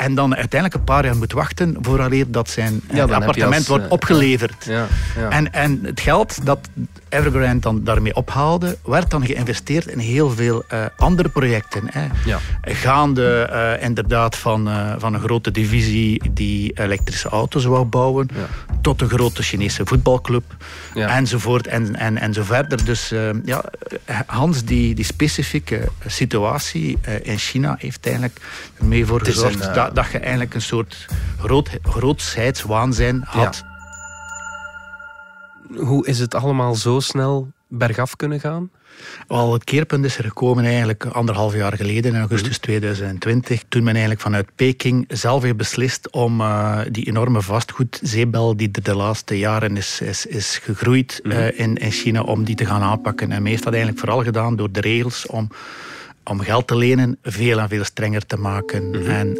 En 0.00 0.14
dan 0.14 0.36
uiteindelijk 0.36 0.80
een 0.80 0.94
paar 0.94 1.04
jaar 1.04 1.16
moet 1.16 1.32
wachten 1.32 1.76
vooraleer 1.80 2.30
dat 2.30 2.50
zijn 2.50 2.82
appartement 2.96 3.66
wordt 3.66 3.84
eh, 3.84 3.90
opgeleverd. 3.90 4.64
Ja, 4.64 4.86
en, 5.30 5.52
en 5.52 5.80
het 5.82 6.00
geld 6.00 6.46
dat 6.46 6.68
Evergrande 7.08 7.58
dan 7.58 7.84
daarmee 7.84 8.14
ophaalde, 8.14 8.78
werd 8.84 9.10
dan 9.10 9.26
geïnvesteerd 9.26 9.86
in 9.86 9.98
heel 9.98 10.30
veel 10.30 10.64
uh, 10.72 10.84
andere 10.96 11.28
projecten. 11.28 11.82
Hè. 11.90 12.06
Gaande 12.62 13.50
uh, 13.52 13.84
inderdaad 13.84 14.36
van, 14.36 14.68
van 14.98 15.14
een 15.14 15.20
grote 15.20 15.50
divisie 15.50 16.30
die 16.32 16.72
elektrische 16.74 17.28
auto's 17.28 17.64
wou 17.64 17.84
bouwen, 17.84 18.28
tot 18.82 19.00
een 19.00 19.08
grote 19.08 19.42
Chinese 19.42 19.82
voetbalclub, 19.84 20.44
enzovoort 20.94 21.66
en, 21.66 21.96
en, 21.96 22.18
en 22.18 22.32
zo 22.32 22.42
verder. 22.42 22.84
Dus 22.84 23.12
ja, 23.44 23.64
Hans, 24.26 24.64
die, 24.64 24.94
die 24.94 25.04
specifieke 25.04 25.88
situatie 26.06 26.98
in 27.22 27.38
China 27.38 27.74
heeft 27.78 28.06
eigenlijk 28.06 28.40
ermee 28.78 29.06
voor 29.06 29.24
gezorgd 29.24 29.89
dat 29.94 30.04
dat, 30.04 30.12
je 30.12 30.18
eigenlijk 30.18 30.54
een 30.54 30.62
soort 30.62 31.06
groot, 31.38 31.78
grootsheidswaanzin 31.82 33.22
had. 33.24 33.64
Hoe 35.76 36.06
is 36.06 36.18
het 36.18 36.34
allemaal 36.34 36.74
zo 36.74 37.00
snel 37.00 37.48
bergaf 37.68 38.16
kunnen 38.16 38.40
gaan? 38.40 38.70
Wel, 39.28 39.52
het 39.52 39.64
keerpunt 39.64 40.04
is 40.04 40.18
er 40.18 40.24
gekomen 40.24 40.64
eigenlijk 40.64 41.04
anderhalf 41.04 41.54
jaar 41.54 41.76
geleden, 41.76 42.12
in 42.14 42.18
augustus 42.18 42.58
2020, 42.58 43.56
mhm. 43.56 43.68
toen 43.68 43.82
men 43.82 43.92
eigenlijk 43.92 44.22
vanuit 44.22 44.54
Peking 44.54 45.04
zelf 45.08 45.42
heeft 45.42 45.56
beslist 45.56 46.10
om 46.10 46.40
uh, 46.40 46.80
die 46.90 47.06
enorme 47.06 47.42
vastgoedzeebel 47.42 48.56
die 48.56 48.68
er 48.72 48.82
de 48.82 48.94
laatste 48.94 49.38
jaren 49.38 49.76
is, 49.76 50.00
is, 50.00 50.26
is 50.26 50.58
gegroeid 50.58 51.20
uh, 51.22 51.58
in, 51.58 51.76
in 51.76 51.90
China, 51.90 52.22
om 52.22 52.44
die 52.44 52.54
te 52.54 52.66
gaan 52.66 52.82
aanpakken. 52.82 53.32
En 53.32 53.42
men 53.42 53.50
heeft 53.50 53.64
dat 53.64 53.72
eigenlijk 53.72 54.02
vooral 54.04 54.22
gedaan 54.22 54.56
door 54.56 54.72
de 54.72 54.80
regels 54.80 55.26
om 55.26 55.50
om 56.24 56.40
geld 56.40 56.66
te 56.66 56.76
lenen 56.76 57.18
veel 57.22 57.58
en 57.58 57.68
veel 57.68 57.84
strenger 57.84 58.26
te 58.26 58.36
maken. 58.36 58.90
Mhm. 58.90 59.10
En 59.10 59.38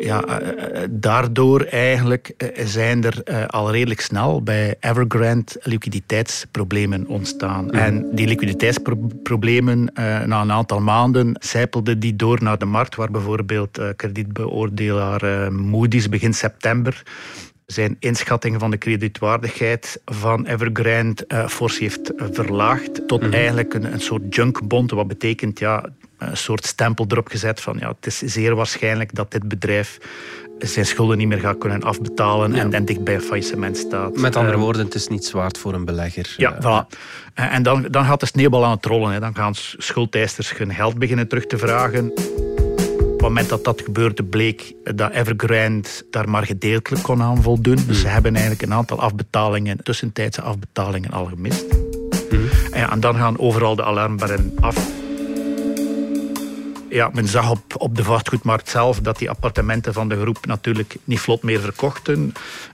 ja, 0.00 0.24
eh, 0.24 0.82
eh, 0.82 0.88
daardoor 0.90 1.60
eigenlijk 1.60 2.32
eh, 2.36 2.66
zijn 2.66 3.04
er 3.04 3.46
al 3.46 3.70
redelijk 3.70 4.00
snel 4.00 4.42
bij 4.42 4.74
Evergrande 4.80 5.52
liquiditeitsproblemen 5.62 7.06
ontstaan. 7.06 7.70
En 7.70 8.08
die 8.12 8.26
liquiditeitsproblemen, 8.26 9.92
na 10.26 10.40
een 10.40 10.52
aantal 10.52 10.80
maanden, 10.80 11.36
zijpelden 11.40 11.98
die 12.00 12.16
door 12.16 12.42
naar 12.42 12.58
de 12.58 12.64
markt, 12.64 12.94
waar 12.94 13.10
bijvoorbeeld 13.10 13.80
kredietbeoordelaar 13.96 15.52
Moody's 15.52 16.08
begin 16.08 16.34
september 16.34 17.02
zijn 17.66 17.96
inschattingen 17.98 18.60
van 18.60 18.70
de 18.70 18.76
kredietwaardigheid 18.76 20.00
van 20.04 20.46
Evergrande 20.46 21.24
uh, 21.28 21.46
fors 21.46 21.78
heeft 21.78 22.12
verlaagd 22.16 23.08
tot 23.08 23.20
mhm. 23.20 23.32
eigenlijk 23.32 23.74
een, 23.74 23.92
een 23.92 24.00
soort 24.00 24.34
junkbond. 24.34 24.90
Wat 24.90 25.08
betekent, 25.08 25.58
ja, 25.58 25.88
een 26.20 26.36
soort 26.36 26.66
stempel 26.66 27.04
erop 27.08 27.28
gezet 27.28 27.60
van 27.60 27.76
ja, 27.80 27.88
het 27.88 28.06
is 28.06 28.18
zeer 28.18 28.54
waarschijnlijk 28.54 29.14
dat 29.14 29.30
dit 29.30 29.48
bedrijf 29.48 29.98
zijn 30.58 30.86
schulden 30.86 31.18
niet 31.18 31.28
meer 31.28 31.40
gaat 31.40 31.58
kunnen 31.58 31.82
afbetalen 31.82 32.54
en, 32.54 32.72
en 32.72 32.84
dicht 32.84 33.04
bij 33.04 33.20
faillissement 33.20 33.76
staat. 33.76 34.16
Met 34.16 34.36
andere 34.36 34.54
ehm, 34.54 34.64
woorden, 34.64 34.84
het 34.84 34.94
is 34.94 35.08
niet 35.08 35.24
zwaard 35.24 35.58
voor 35.58 35.74
een 35.74 35.84
belegger. 35.84 36.34
Ja, 36.36 36.58
uh, 36.62 36.82
voilà. 36.82 36.98
En 37.34 37.62
dan, 37.62 37.86
dan 37.90 38.04
gaat 38.04 38.20
de 38.20 38.26
sneeuwbal 38.26 38.64
aan 38.64 38.70
het 38.70 38.84
rollen. 38.84 39.12
Hè. 39.12 39.20
Dan 39.20 39.34
gaan 39.34 39.54
schuldeisers 39.54 40.56
hun 40.56 40.74
geld 40.74 40.98
beginnen 40.98 41.28
terug 41.28 41.46
te 41.46 41.58
vragen. 41.58 42.10
Op 42.10 43.26
het 43.26 43.34
moment 43.34 43.48
dat 43.48 43.64
dat 43.64 43.80
gebeurde, 43.80 44.24
bleek 44.24 44.74
dat 44.94 45.10
Evergrande 45.10 45.88
daar 46.10 46.28
maar 46.28 46.46
gedeeltelijk 46.46 47.02
kon 47.02 47.22
aan 47.22 47.42
voldoen. 47.42 47.78
Dus 47.86 47.96
ze 47.96 48.02
hmm. 48.02 48.12
hebben 48.12 48.32
eigenlijk 48.32 48.62
een 48.62 48.74
aantal 48.74 49.00
afbetalingen, 49.00 49.82
tussentijdse 49.82 50.42
afbetalingen 50.42 51.10
al 51.10 51.24
gemist. 51.24 51.64
Mm. 52.30 52.48
En 52.72 53.00
dan 53.00 53.14
gaan 53.14 53.38
overal 53.38 53.76
de 53.76 53.84
alarmbellen 53.84 54.52
af 54.60 54.99
ja, 56.90 57.10
men 57.12 57.28
zag 57.28 57.50
op, 57.50 57.74
op 57.76 57.96
de 57.96 58.04
vastgoedmarkt 58.04 58.68
zelf 58.68 59.00
dat 59.00 59.18
die 59.18 59.30
appartementen 59.30 59.92
van 59.92 60.08
de 60.08 60.20
groep 60.20 60.46
natuurlijk 60.46 60.96
niet 61.04 61.20
vlot 61.20 61.42
meer 61.42 61.60
verkochten. 61.60 62.32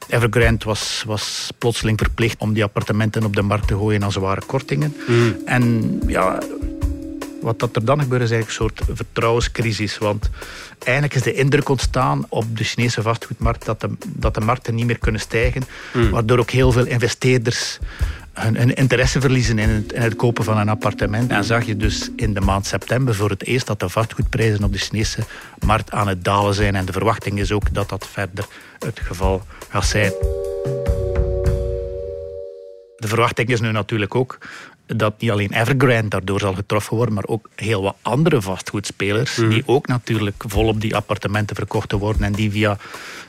Evergrande 0.08 0.64
was, 0.64 1.02
was 1.06 1.50
plotseling 1.58 1.99
verplicht 1.99 2.38
om 2.38 2.52
die 2.52 2.64
appartementen 2.64 3.25
op 3.25 3.37
de 3.37 3.42
markt 3.42 3.66
te 3.66 3.76
gooien 3.76 4.04
aan 4.04 4.12
zware 4.12 4.42
kortingen. 4.46 4.96
Hmm. 5.06 5.37
En 5.44 6.00
ja, 6.06 6.38
wat 7.40 7.58
dat 7.58 7.76
er 7.76 7.85
dan 7.85 8.00
gebeurde 8.00 8.25
is 8.25 8.30
eigenlijk 8.30 8.61
een 8.61 8.85
soort 8.85 8.96
vertrouwenscrisis. 8.96 9.99
Want 9.99 10.30
eigenlijk 10.82 11.14
is 11.14 11.23
de 11.23 11.32
indruk 11.32 11.68
ontstaan 11.68 12.26
op 12.28 12.56
de 12.56 12.64
Chinese 12.64 13.02
vastgoedmarkt 13.02 13.64
dat 13.64 13.80
de, 13.80 13.88
dat 14.06 14.35
de 14.35 14.40
markten 14.40 14.75
niet 14.75 14.87
meer 14.87 14.99
kunnen 14.99 15.20
stijgen. 15.20 15.62
Hmm. 15.92 16.11
Waardoor 16.11 16.38
ook 16.38 16.50
heel 16.50 16.73
veel 16.73 16.87
investeerders 16.87 17.78
hun, 18.37 18.75
interesse 18.75 19.21
verliezen 19.21 19.59
in 19.59 19.69
het, 19.69 19.93
in 19.93 20.02
het, 20.02 20.16
kopen 20.16 20.45
van 20.45 20.59
een 20.59 20.69
appartement. 20.69 21.31
En 21.31 21.45
zag 21.45 21.64
je 21.64 21.76
dus 21.76 22.11
in 22.16 22.35
de 22.35 22.40
maand 22.40 22.66
september 22.66 23.14
voor 23.14 23.31
het 23.31 23.45
eerst 23.45 23.66
dat 23.66 23.81
de 23.81 23.88
vastgoedprijzen 23.88 24.64
op 24.64 24.73
de 24.73 24.78
Chinese 24.78 25.21
markt 25.64 25.90
aan 25.90 26.09
het 26.09 26.25
dalen 26.25 26.55
zijn. 26.55 26.75
En 26.75 26.85
de 26.85 26.93
verwachting 26.93 27.38
is 27.38 27.52
ook 27.52 27.75
dat 27.75 27.88
dat 27.88 28.07
verder 28.12 28.47
het 28.78 29.00
geval 29.00 29.43
gaat 29.69 29.87
zijn. 29.87 30.12
De 32.97 33.09
verwachting 33.09 33.49
is 33.49 33.61
nu 33.61 33.73
natuurlijk 33.73 34.14
ook 34.14 34.38
dat 34.87 35.21
niet 35.21 35.31
alleen 35.31 35.52
Evergrande 35.52 36.09
daardoor 36.09 36.40
zal 36.40 36.55
getroffen 36.55 36.97
worden, 36.97 37.14
maar 37.14 37.26
ook 37.26 37.49
heel 37.55 37.83
wat 37.83 37.97
andere 38.02 38.43
vastgoedspelers, 38.43 39.37
mhm. 39.37 39.49
die 39.49 39.62
ook 39.66 39.87
natuurlijk 39.87 40.45
volop 40.47 40.81
die 40.81 40.97
appartementen 40.97 41.57
verkochten 41.57 41.99
worden 41.99 42.23
en 42.23 42.33
die 42.33 42.50
via 42.50 42.78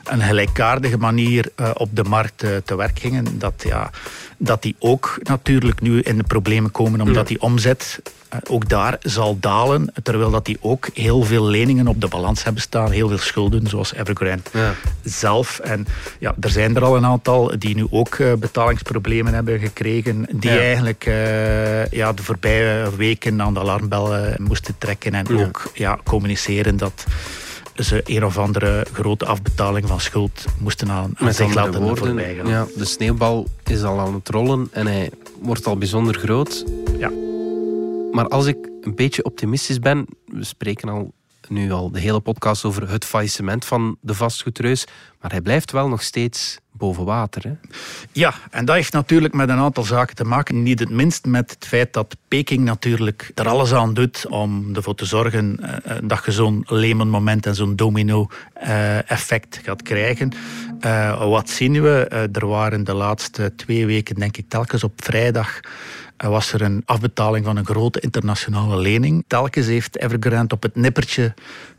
een 0.04 0.20
gelijkaardige 0.20 0.98
manier 0.98 1.50
uh, 1.56 1.70
op 1.74 1.96
de 1.96 2.04
markt 2.04 2.42
uh, 2.42 2.56
te 2.64 2.76
werk 2.76 2.98
gingen, 2.98 3.38
dat, 3.38 3.64
ja, 3.66 3.90
dat 4.36 4.62
die 4.62 4.76
ook 4.78 5.18
natuurlijk 5.22 5.80
nu 5.80 6.00
in 6.00 6.16
de 6.16 6.24
problemen 6.24 6.70
komen, 6.70 7.00
omdat 7.00 7.28
die 7.28 7.40
omzet 7.40 8.00
eh, 8.04 8.12
ook 8.48 8.68
daar 8.68 8.96
zal 9.00 9.36
dalen, 9.40 9.92
terwijl 10.02 10.30
dat 10.30 10.44
die 10.44 10.58
ook 10.60 10.88
heel 10.94 11.22
veel 11.22 11.44
leningen 11.44 11.86
op 11.86 12.00
de 12.00 12.08
balans 12.08 12.44
hebben 12.44 12.62
staan, 12.62 12.90
heel 12.90 13.08
veel 13.08 13.18
schulden, 13.18 13.66
zoals 13.66 13.94
Evergrande 13.94 14.42
ja. 14.52 14.74
zelf. 15.02 15.58
En 15.58 15.86
ja, 16.18 16.34
er 16.40 16.50
zijn 16.50 16.76
er 16.76 16.84
al 16.84 16.96
een 16.96 17.04
aantal 17.04 17.58
die 17.58 17.74
nu 17.74 17.86
ook 17.90 18.18
uh, 18.18 18.32
betalingsproblemen 18.32 19.34
hebben 19.34 19.58
gekregen, 19.58 20.26
die 20.32 20.50
eigenlijk 20.50 21.06
uh, 21.06 21.86
ja, 21.86 22.12
de 22.12 22.22
voorbije 22.22 22.96
weken 22.96 23.42
aan 23.42 23.54
de 23.54 23.60
alarmbellen 23.60 24.42
moesten 24.42 24.74
trekken 24.78 25.14
en 25.14 25.38
ook 25.38 25.70
ja, 25.74 25.98
communiceren 26.04 26.76
dat 26.76 27.04
ze 27.76 28.02
een 28.04 28.24
of 28.24 28.38
andere 28.38 28.86
grote 28.92 29.26
afbetaling 29.26 29.86
van 29.86 30.00
schuld 30.00 30.44
moesten 30.58 30.90
aan, 30.90 31.12
aan 31.14 31.34
zich 31.34 31.54
laten 31.54 31.82
woorden, 31.82 32.46
Ja, 32.46 32.66
de 32.76 32.84
sneeuwbal 32.84 33.46
is 33.64 33.82
al 33.82 34.00
aan 34.00 34.14
het 34.14 34.28
rollen 34.28 34.68
en 34.72 34.86
hij 34.86 35.10
wordt 35.40 35.66
al 35.66 35.76
bijzonder 35.76 36.14
groot. 36.14 36.64
Ja. 36.98 37.10
Maar 38.12 38.28
als 38.28 38.46
ik 38.46 38.68
een 38.80 38.94
beetje 38.94 39.24
optimistisch 39.24 39.78
ben, 39.78 40.06
we 40.26 40.44
spreken 40.44 40.88
al 40.88 41.12
nu 41.48 41.72
al 41.72 41.90
de 41.90 42.00
hele 42.00 42.20
podcast 42.20 42.64
over 42.64 42.90
het 42.90 43.04
faillissement 43.04 43.64
van 43.64 43.96
de 44.00 44.14
vastgoedreus, 44.14 44.86
maar 45.20 45.30
hij 45.30 45.40
blijft 45.40 45.72
wel 45.72 45.88
nog 45.88 46.02
steeds 46.02 46.58
boven 46.72 47.04
water. 47.04 47.42
Hè? 47.42 47.52
Ja, 48.12 48.34
en 48.50 48.64
dat 48.64 48.74
heeft 48.74 48.92
natuurlijk 48.92 49.34
met 49.34 49.48
een 49.48 49.58
aantal 49.58 49.84
zaken 49.84 50.16
te 50.16 50.24
maken. 50.24 50.62
Niet 50.62 50.78
het 50.78 50.90
minst 50.90 51.26
met 51.26 51.50
het 51.50 51.66
feit 51.66 51.92
dat 51.92 52.16
Peking 52.28 52.64
natuurlijk 52.64 53.30
er 53.34 53.48
alles 53.48 53.72
aan 53.72 53.94
doet 53.94 54.26
om 54.26 54.74
ervoor 54.74 54.94
te 54.94 55.04
zorgen 55.04 55.58
uh, 55.60 55.96
dat 56.04 56.24
je 56.24 56.32
zo'n 56.32 56.64
Lehman 56.68 57.08
moment 57.08 57.46
en 57.46 57.54
zo'n 57.54 57.76
domino-effect 57.76 59.56
uh, 59.56 59.64
gaat 59.64 59.82
krijgen. 59.82 60.32
Wat 61.18 61.50
zien 61.50 61.82
we? 61.82 62.28
er 62.32 62.46
waren 62.46 62.84
de 62.84 62.94
laatste 62.94 63.54
twee 63.54 63.86
weken, 63.86 64.14
denk 64.14 64.36
ik, 64.36 64.48
telkens 64.48 64.84
op 64.84 65.04
vrijdag 65.04 65.60
was 66.26 66.52
er 66.52 66.62
een 66.62 66.82
afbetaling 66.84 67.44
van 67.44 67.56
een 67.56 67.66
grote 67.66 68.00
internationale 68.00 68.76
lening. 68.76 69.24
Telkens 69.26 69.66
heeft 69.66 69.98
Evergrande 69.98 70.54
op 70.54 70.62
het 70.62 70.76
nippertje 70.76 71.34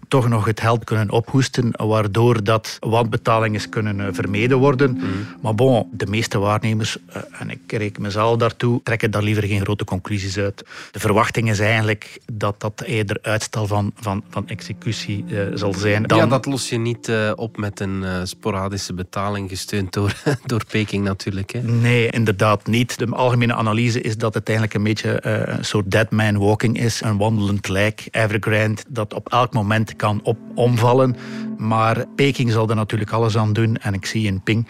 toch 0.09 0.29
nog 0.29 0.45
het 0.45 0.59
geld 0.59 0.83
kunnen 0.83 1.09
ophoesten, 1.11 1.71
waardoor 1.71 2.43
dat 2.43 2.77
wanbetalingen 2.79 3.69
kunnen 3.69 3.99
eh, 3.99 4.07
vermeden 4.11 4.57
worden. 4.57 4.91
Mhm. 4.91 5.05
Maar 5.41 5.55
bon, 5.55 5.89
de 5.91 6.05
meeste 6.05 6.39
waarnemers, 6.39 6.97
eh, 7.07 7.21
en 7.39 7.49
ik 7.49 7.59
reken 7.71 8.01
mezelf 8.01 8.37
daartoe, 8.37 8.79
trekken 8.83 9.11
daar 9.11 9.23
liever 9.23 9.43
geen 9.43 9.61
grote 9.61 9.83
conclusies 9.83 10.37
uit. 10.37 10.65
De 10.91 10.99
verwachting 10.99 11.49
is 11.49 11.59
eigenlijk 11.59 12.19
dat 12.33 12.59
dat 12.59 12.81
eerder 12.81 13.17
uitstel 13.21 13.67
van, 13.67 13.91
van, 13.95 14.23
van 14.29 14.47
executie 14.47 15.25
uh, 15.27 15.41
zal 15.53 15.73
zijn. 15.73 16.03
Dan... 16.03 16.17
Ja, 16.17 16.25
dat 16.25 16.45
los 16.45 16.69
je 16.69 16.77
niet 16.77 17.11
op 17.35 17.57
met 17.57 17.79
een 17.79 18.27
sporadische 18.27 18.93
betaling 18.93 19.49
gesteund 19.49 19.93
door, 19.93 20.13
door 20.45 20.65
Peking 20.69 21.03
natuurlijk. 21.03 21.51
Hè? 21.51 21.61
Nee, 21.61 22.09
inderdaad 22.09 22.67
niet. 22.67 22.97
De 22.97 23.05
algemene 23.05 23.53
analyse 23.53 24.01
is 24.01 24.17
dat 24.17 24.33
het 24.33 24.47
eigenlijk 24.47 24.77
een 24.77 24.83
beetje 24.83 25.27
een 25.27 25.65
soort 25.65 25.91
dead 25.91 26.11
man 26.11 26.37
walking 26.37 26.79
is, 26.79 27.01
een 27.01 27.17
wandelend 27.17 27.67
lijk. 27.67 28.07
Evergrande, 28.11 28.81
dat 28.87 29.13
op 29.13 29.29
elk 29.31 29.53
moment 29.53 29.95
kan 29.99 30.19
op, 30.23 30.37
omvallen. 30.55 31.15
Maar 31.57 32.05
Peking 32.15 32.51
zal 32.51 32.69
er 32.69 32.75
natuurlijk 32.75 33.11
alles 33.11 33.37
aan 33.37 33.53
doen. 33.53 33.77
En 33.77 33.93
ik 33.93 34.05
zie 34.05 34.25
in 34.25 34.41
Ping 34.41 34.67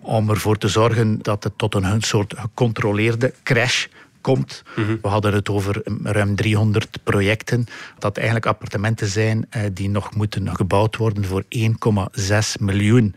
om 0.00 0.30
ervoor 0.30 0.58
te 0.58 0.68
zorgen 0.68 1.18
dat 1.22 1.44
het 1.44 1.58
tot 1.58 1.74
een 1.74 2.02
soort 2.02 2.34
gecontroleerde 2.36 3.34
crash 3.42 3.86
komt. 4.20 4.62
Mhm. 4.76 4.96
We 5.02 5.08
hadden 5.08 5.34
het 5.34 5.48
over 5.48 5.82
ruim 6.02 6.34
300 6.34 6.98
projecten. 7.04 7.66
Dat 7.98 8.16
eigenlijk 8.16 8.46
appartementen 8.46 9.06
zijn 9.06 9.46
eh, 9.50 9.62
die 9.72 9.88
nog 9.88 10.14
moeten 10.14 10.56
gebouwd 10.56 10.96
worden 10.96 11.24
voor 11.24 11.44
1,6 11.48 12.60
miljoen 12.60 13.14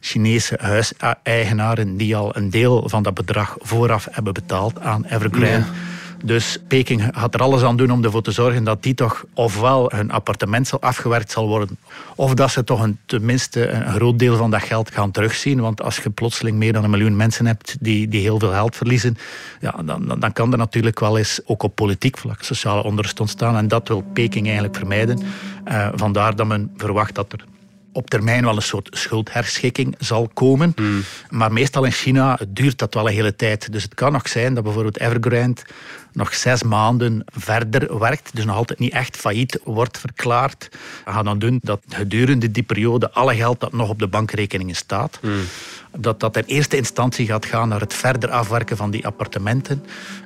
Chinese 0.00 0.58
huiseigenaren 0.60 1.96
die 1.96 2.16
al 2.16 2.36
een 2.36 2.50
deel 2.50 2.88
van 2.88 3.02
dat 3.02 3.14
bedrag 3.14 3.56
vooraf 3.58 4.08
hebben 4.10 4.32
betaald 4.32 4.80
aan 4.80 5.04
Evergrande. 5.04 5.64
Dus 6.22 6.58
Peking 6.68 7.08
gaat 7.10 7.34
er 7.34 7.42
alles 7.42 7.62
aan 7.62 7.76
doen 7.76 7.90
om 7.90 8.04
ervoor 8.04 8.22
te 8.22 8.30
zorgen 8.30 8.64
dat 8.64 8.82
die 8.82 8.94
toch 8.94 9.24
ofwel 9.34 9.92
hun 9.94 10.10
appartement 10.10 10.68
zal 10.68 10.80
afgewerkt 10.80 11.30
zal 11.30 11.48
worden, 11.48 11.78
of 12.16 12.34
dat 12.34 12.50
ze 12.50 12.64
toch 12.64 12.82
een, 12.82 12.98
tenminste 13.06 13.68
een 13.68 13.92
groot 13.92 14.18
deel 14.18 14.36
van 14.36 14.50
dat 14.50 14.62
geld 14.62 14.90
gaan 14.90 15.10
terugzien. 15.10 15.60
Want 15.60 15.82
als 15.82 15.96
je 15.96 16.10
plotseling 16.10 16.56
meer 16.56 16.72
dan 16.72 16.84
een 16.84 16.90
miljoen 16.90 17.16
mensen 17.16 17.46
hebt 17.46 17.76
die, 17.80 18.08
die 18.08 18.20
heel 18.20 18.38
veel 18.38 18.50
geld 18.50 18.76
verliezen, 18.76 19.16
ja, 19.60 19.74
dan, 19.84 20.16
dan 20.18 20.32
kan 20.32 20.52
er 20.52 20.58
natuurlijk 20.58 21.00
wel 21.00 21.18
eens 21.18 21.40
ook 21.44 21.62
op 21.62 21.74
politiek 21.74 22.18
vlak 22.18 22.42
sociale 22.42 22.82
onrust 22.82 23.20
ontstaan. 23.20 23.56
En 23.56 23.68
dat 23.68 23.88
wil 23.88 24.04
Peking 24.12 24.44
eigenlijk 24.44 24.76
vermijden. 24.76 25.22
Uh, 25.68 25.88
vandaar 25.94 26.36
dat 26.36 26.46
men 26.46 26.70
verwacht 26.76 27.14
dat 27.14 27.32
er 27.32 27.44
op 27.92 28.10
termijn 28.10 28.44
wel 28.44 28.56
een 28.56 28.62
soort 28.62 28.88
schuldherschikking 28.90 29.94
zal 29.98 30.30
komen. 30.34 30.72
Hmm. 30.76 31.02
Maar 31.30 31.52
meestal 31.52 31.84
in 31.84 31.92
China 31.92 32.38
duurt 32.48 32.78
dat 32.78 32.94
wel 32.94 33.08
een 33.08 33.14
hele 33.14 33.36
tijd. 33.36 33.72
Dus 33.72 33.82
het 33.82 33.94
kan 33.94 34.12
nog 34.12 34.28
zijn 34.28 34.54
dat 34.54 34.64
bijvoorbeeld 34.64 35.00
Evergrande 35.00 35.60
nog 36.12 36.34
zes 36.34 36.62
maanden 36.62 37.24
verder 37.34 37.98
werkt, 37.98 38.30
dus 38.34 38.44
nog 38.44 38.56
altijd 38.56 38.78
niet 38.78 38.92
echt 38.92 39.16
failliet 39.16 39.60
wordt 39.64 39.98
verklaard, 39.98 40.68
gaat 41.04 41.24
dan 41.24 41.38
doen 41.38 41.60
dat 41.62 41.80
gedurende 41.88 42.50
die 42.50 42.62
periode 42.62 43.10
alle 43.10 43.34
geld 43.34 43.60
dat 43.60 43.72
nog 43.72 43.88
op 43.88 43.98
de 43.98 44.08
bankrekeningen 44.08 44.74
staat, 44.74 45.18
hmm. 45.20 45.44
Dat 45.98 46.20
dat 46.20 46.36
in 46.36 46.44
eerste 46.46 46.76
instantie 46.76 47.26
gaat 47.26 47.46
gaan 47.46 47.68
naar 47.68 47.80
het 47.80 47.94
verder 47.94 48.30
afwerken 48.30 48.76
van 48.76 48.90
die 48.90 49.06
appartementen. 49.06 49.84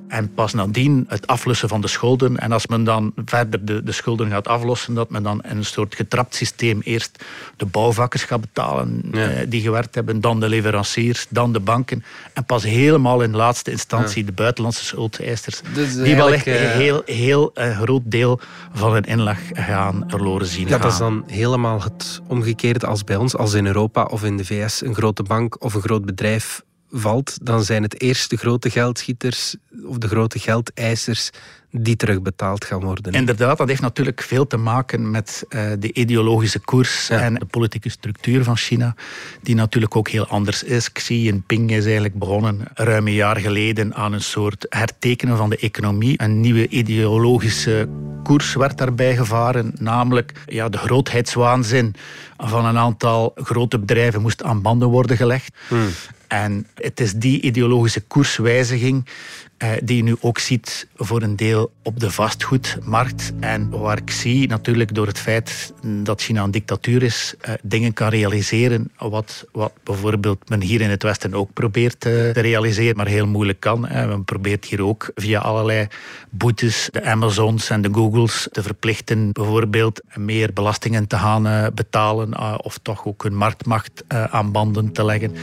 En 0.09 0.35
pas 0.35 0.55
nadien 0.55 1.05
het 1.09 1.27
aflossen 1.27 1.69
van 1.69 1.81
de 1.81 1.89
schulden. 1.89 2.39
En 2.39 2.53
als 2.53 2.67
men 2.67 2.85
dan 2.85 3.13
verder 3.25 3.65
de, 3.65 3.83
de 3.83 3.93
schulden 3.93 4.31
gaat 4.31 4.49
aflossen, 4.49 4.95
dat 4.95 5.11
men 5.11 5.23
dan 5.23 5.43
in 5.43 5.57
een 5.57 5.65
soort 5.65 5.95
getrapt 5.95 6.35
systeem 6.35 6.81
eerst 6.81 7.25
de 7.57 7.67
bouwvakkers 7.67 8.23
gaat 8.23 8.41
betalen 8.41 9.03
eh, 9.13 9.29
die 9.49 9.61
gewerkt 9.61 9.95
hebben, 9.95 10.21
dan 10.21 10.41
de 10.41 10.49
leveranciers, 10.49 11.27
dan 11.29 11.53
de 11.53 11.61
banken. 11.61 12.05
En 12.33 12.45
pas 12.45 12.63
helemaal 12.63 13.23
in 13.23 13.37
laatste 13.37 13.71
instantie 13.71 14.25
de 14.25 14.33
buitenlandse 14.33 14.85
schuldeisers. 14.85 15.61
Dus 15.75 15.95
die 15.95 16.17
wel 16.17 16.33
echt 16.33 16.47
een 16.47 16.53
eh, 16.53 16.71
heel, 16.71 17.03
heel 17.05 17.51
uh, 17.55 17.81
groot 17.81 18.03
deel 18.05 18.41
van 18.73 18.93
hun 18.93 19.05
inleg 19.05 19.41
gaan 19.53 20.05
verloren 20.07 20.47
zien. 20.47 20.69
Ja, 20.69 20.79
dat 20.79 20.93
is 20.93 20.99
dan 20.99 21.25
helemaal 21.27 21.83
het 21.83 22.21
omgekeerde 22.27 22.87
als 22.87 23.05
bij 23.05 23.17
ons. 23.17 23.37
Als 23.37 23.55
in 23.55 23.67
Europa 23.67 24.05
of 24.05 24.25
in 24.25 24.37
de 24.37 24.45
VS 24.45 24.83
een 24.83 24.95
grote 24.95 25.23
bank 25.23 25.56
of 25.59 25.75
een 25.75 25.81
groot 25.81 26.05
bedrijf 26.05 26.63
valt, 26.91 27.39
dan 27.43 27.65
zijn 27.65 27.83
het 27.83 28.01
eerst 28.01 28.31
de 28.31 28.37
grote 28.37 28.71
geldschieters 28.71 29.57
of 29.85 29.99
de 29.99 30.09
grote 30.09 30.39
geldeisers 30.39 31.31
die 31.71 31.97
terugbetaald 31.97 32.65
gaan 32.65 32.81
worden. 32.81 33.13
Inderdaad, 33.13 33.59
dat 33.59 33.69
heeft 33.69 33.81
natuurlijk 33.81 34.23
veel 34.23 34.47
te 34.47 34.57
maken 34.57 35.11
met 35.11 35.45
uh, 35.49 35.71
de 35.79 35.93
ideologische 35.93 36.59
koers 36.59 37.11
en 37.11 37.35
de 37.35 37.45
politieke 37.45 37.89
structuur 37.89 38.45
van 38.45 38.57
China, 38.57 38.95
die 39.43 39.55
natuurlijk 39.55 39.97
ook 39.97 40.09
heel 40.09 40.27
anders 40.27 40.63
is. 40.63 40.93
Xi 40.93 41.23
Jinping 41.23 41.71
is 41.71 41.85
eigenlijk 41.85 42.19
begonnen 42.19 42.61
ruim 42.75 43.07
een 43.07 43.13
jaar 43.13 43.37
geleden 43.37 43.95
aan 43.95 44.13
een 44.13 44.23
soort 44.23 44.67
hertekenen 44.69 45.37
van 45.37 45.51
de 45.51 45.57
economie. 45.57 46.23
Een 46.23 46.41
nieuwe 46.41 46.69
ideologische 46.69 47.89
koers 48.23 48.55
werd 48.55 48.79
daarbij 48.79 49.17
gevaren, 49.17 49.73
namelijk 49.79 50.33
ja, 50.47 50.69
de 50.69 50.79
grootheidswaanzin 50.79 51.95
van 52.37 52.65
een 52.65 52.79
aantal 52.79 53.33
grote 53.35 53.79
bedrijven 53.79 54.23
moest 54.23 54.43
aan 54.43 54.63
banden 54.63 54.89
worden 54.89 55.17
gelegd. 55.17 55.57
Hmm. 55.69 55.89
En 56.29 56.67
het 56.75 57.01
is 57.01 57.13
die 57.13 57.41
ideologische 57.41 58.01
koerswijziging 58.01 59.05
eh, 59.05 59.56
die 59.83 59.97
je 59.97 60.03
nu 60.03 60.17
ook 60.21 60.39
ziet 60.39 60.89
voor 60.97 61.23
een 61.23 61.37
deel 61.37 61.73
op 61.83 62.01
de 62.01 62.11
vastgoedmarkt. 62.11 63.33
En 63.41 63.71
waar 63.71 63.97
ik 63.97 64.11
zie 64.11 64.49
natuurlijk 64.49 64.95
door 64.95 65.07
het 65.07 65.19
feit 65.19 65.73
dat 65.83 66.23
China 66.23 66.43
een 66.43 66.51
dictatuur 66.51 67.03
is, 67.03 67.35
eh, 67.41 67.55
dingen 67.63 67.93
kan 67.93 68.09
realiseren 68.09 68.91
wat, 68.99 69.47
wat 69.53 69.73
bijvoorbeeld 69.85 70.49
men 70.49 70.63
hier 70.63 70.81
in 70.81 70.91
het 70.91 71.03
Westen 71.03 71.35
ook 71.35 71.53
probeert 71.53 72.05
eh, 72.05 72.13
te 72.13 72.41
realiseren, 72.41 72.97
maar 72.97 73.07
heel 73.07 73.27
moeilijk 73.27 73.61
kan. 73.61 73.81
Men 73.81 74.25
probeert 74.25 74.65
hier 74.65 74.83
ook 74.83 75.11
via 75.15 75.41
allerlei 75.41 75.87
boetes 76.31 76.89
de 76.93 77.03
Amazons 77.03 77.71
en 77.71 77.83
de 77.83 77.89
Googles 77.93 78.49
te 78.53 78.63
verplichten 78.63 79.33
bijvoorbeeld 79.33 80.01
meer 80.15 80.53
belastingen 80.53 81.07
te 81.07 81.17
gaan 81.17 81.73
betalen 81.75 82.61
of 82.65 82.79
toch 82.83 83.07
ook 83.07 83.23
hun 83.23 83.37
marktmacht 83.37 84.05
aan 84.09 84.53
banden 84.53 84.93
te 84.93 85.05
leggen. 85.05 85.35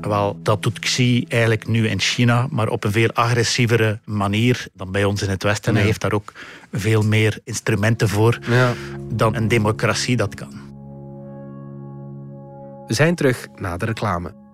Wel, 0.00 0.38
dat 0.42 0.62
doet 0.62 0.78
Xi 0.78 1.24
eigenlijk 1.28 1.66
nu 1.66 1.88
in 1.88 2.00
China, 2.00 2.46
maar 2.50 2.68
op 2.68 2.84
een 2.84 2.92
veel 2.92 3.12
agressievere 3.12 3.98
manier 4.04 4.66
dan 4.72 4.92
bij 4.92 5.04
ons 5.04 5.22
in 5.22 5.28
het 5.28 5.42
Westen. 5.42 5.74
Hij 5.74 5.84
heeft 5.84 6.00
daar 6.00 6.12
ook 6.12 6.32
veel 6.72 7.02
meer 7.02 7.38
instrumenten 7.44 8.08
voor 8.08 8.38
ja. 8.48 8.72
dan 9.08 9.34
een 9.34 9.48
democratie 9.48 10.16
dat 10.16 10.34
kan. 10.34 10.64
We 12.86 12.94
zijn 12.94 13.14
terug 13.14 13.48
na 13.56 13.76
de 13.76 13.84
reclame. 13.84 14.45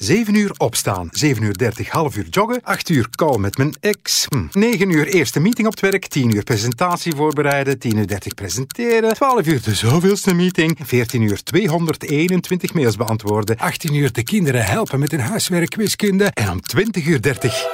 7 0.00 0.34
uur 0.34 0.52
opstaan, 0.56 1.08
7 1.10 1.42
uur 1.42 1.56
30 1.56 1.88
half 1.88 2.16
uur 2.16 2.26
joggen, 2.30 2.60
8 2.62 2.88
uur 2.88 3.10
call 3.10 3.38
met 3.38 3.56
mijn 3.56 3.74
ex, 3.80 4.26
hm. 4.28 4.46
9 4.52 4.90
uur 4.90 5.06
eerste 5.06 5.40
meeting 5.40 5.66
op 5.66 5.72
het 5.72 5.82
werk, 5.82 6.06
10 6.06 6.34
uur 6.34 6.42
presentatie 6.42 7.14
voorbereiden, 7.14 7.78
10 7.78 7.96
uur 7.96 8.06
30 8.06 8.34
presenteren, 8.34 9.14
12 9.14 9.46
uur 9.46 9.62
de 9.62 9.74
zoveelste 9.74 10.34
meeting, 10.34 10.78
14 10.82 11.22
uur 11.22 11.42
221 11.42 12.74
mails 12.74 12.96
beantwoorden, 12.96 13.56
18 13.58 13.94
uur 13.94 14.12
de 14.12 14.22
kinderen 14.22 14.64
helpen 14.64 14.98
met 14.98 15.10
hun 15.10 15.20
huiswerk 15.20 15.74
wiskunde 15.74 16.24
en 16.24 16.50
om 16.50 16.60
20 16.60 17.06
uur 17.06 17.22
30 17.22 17.66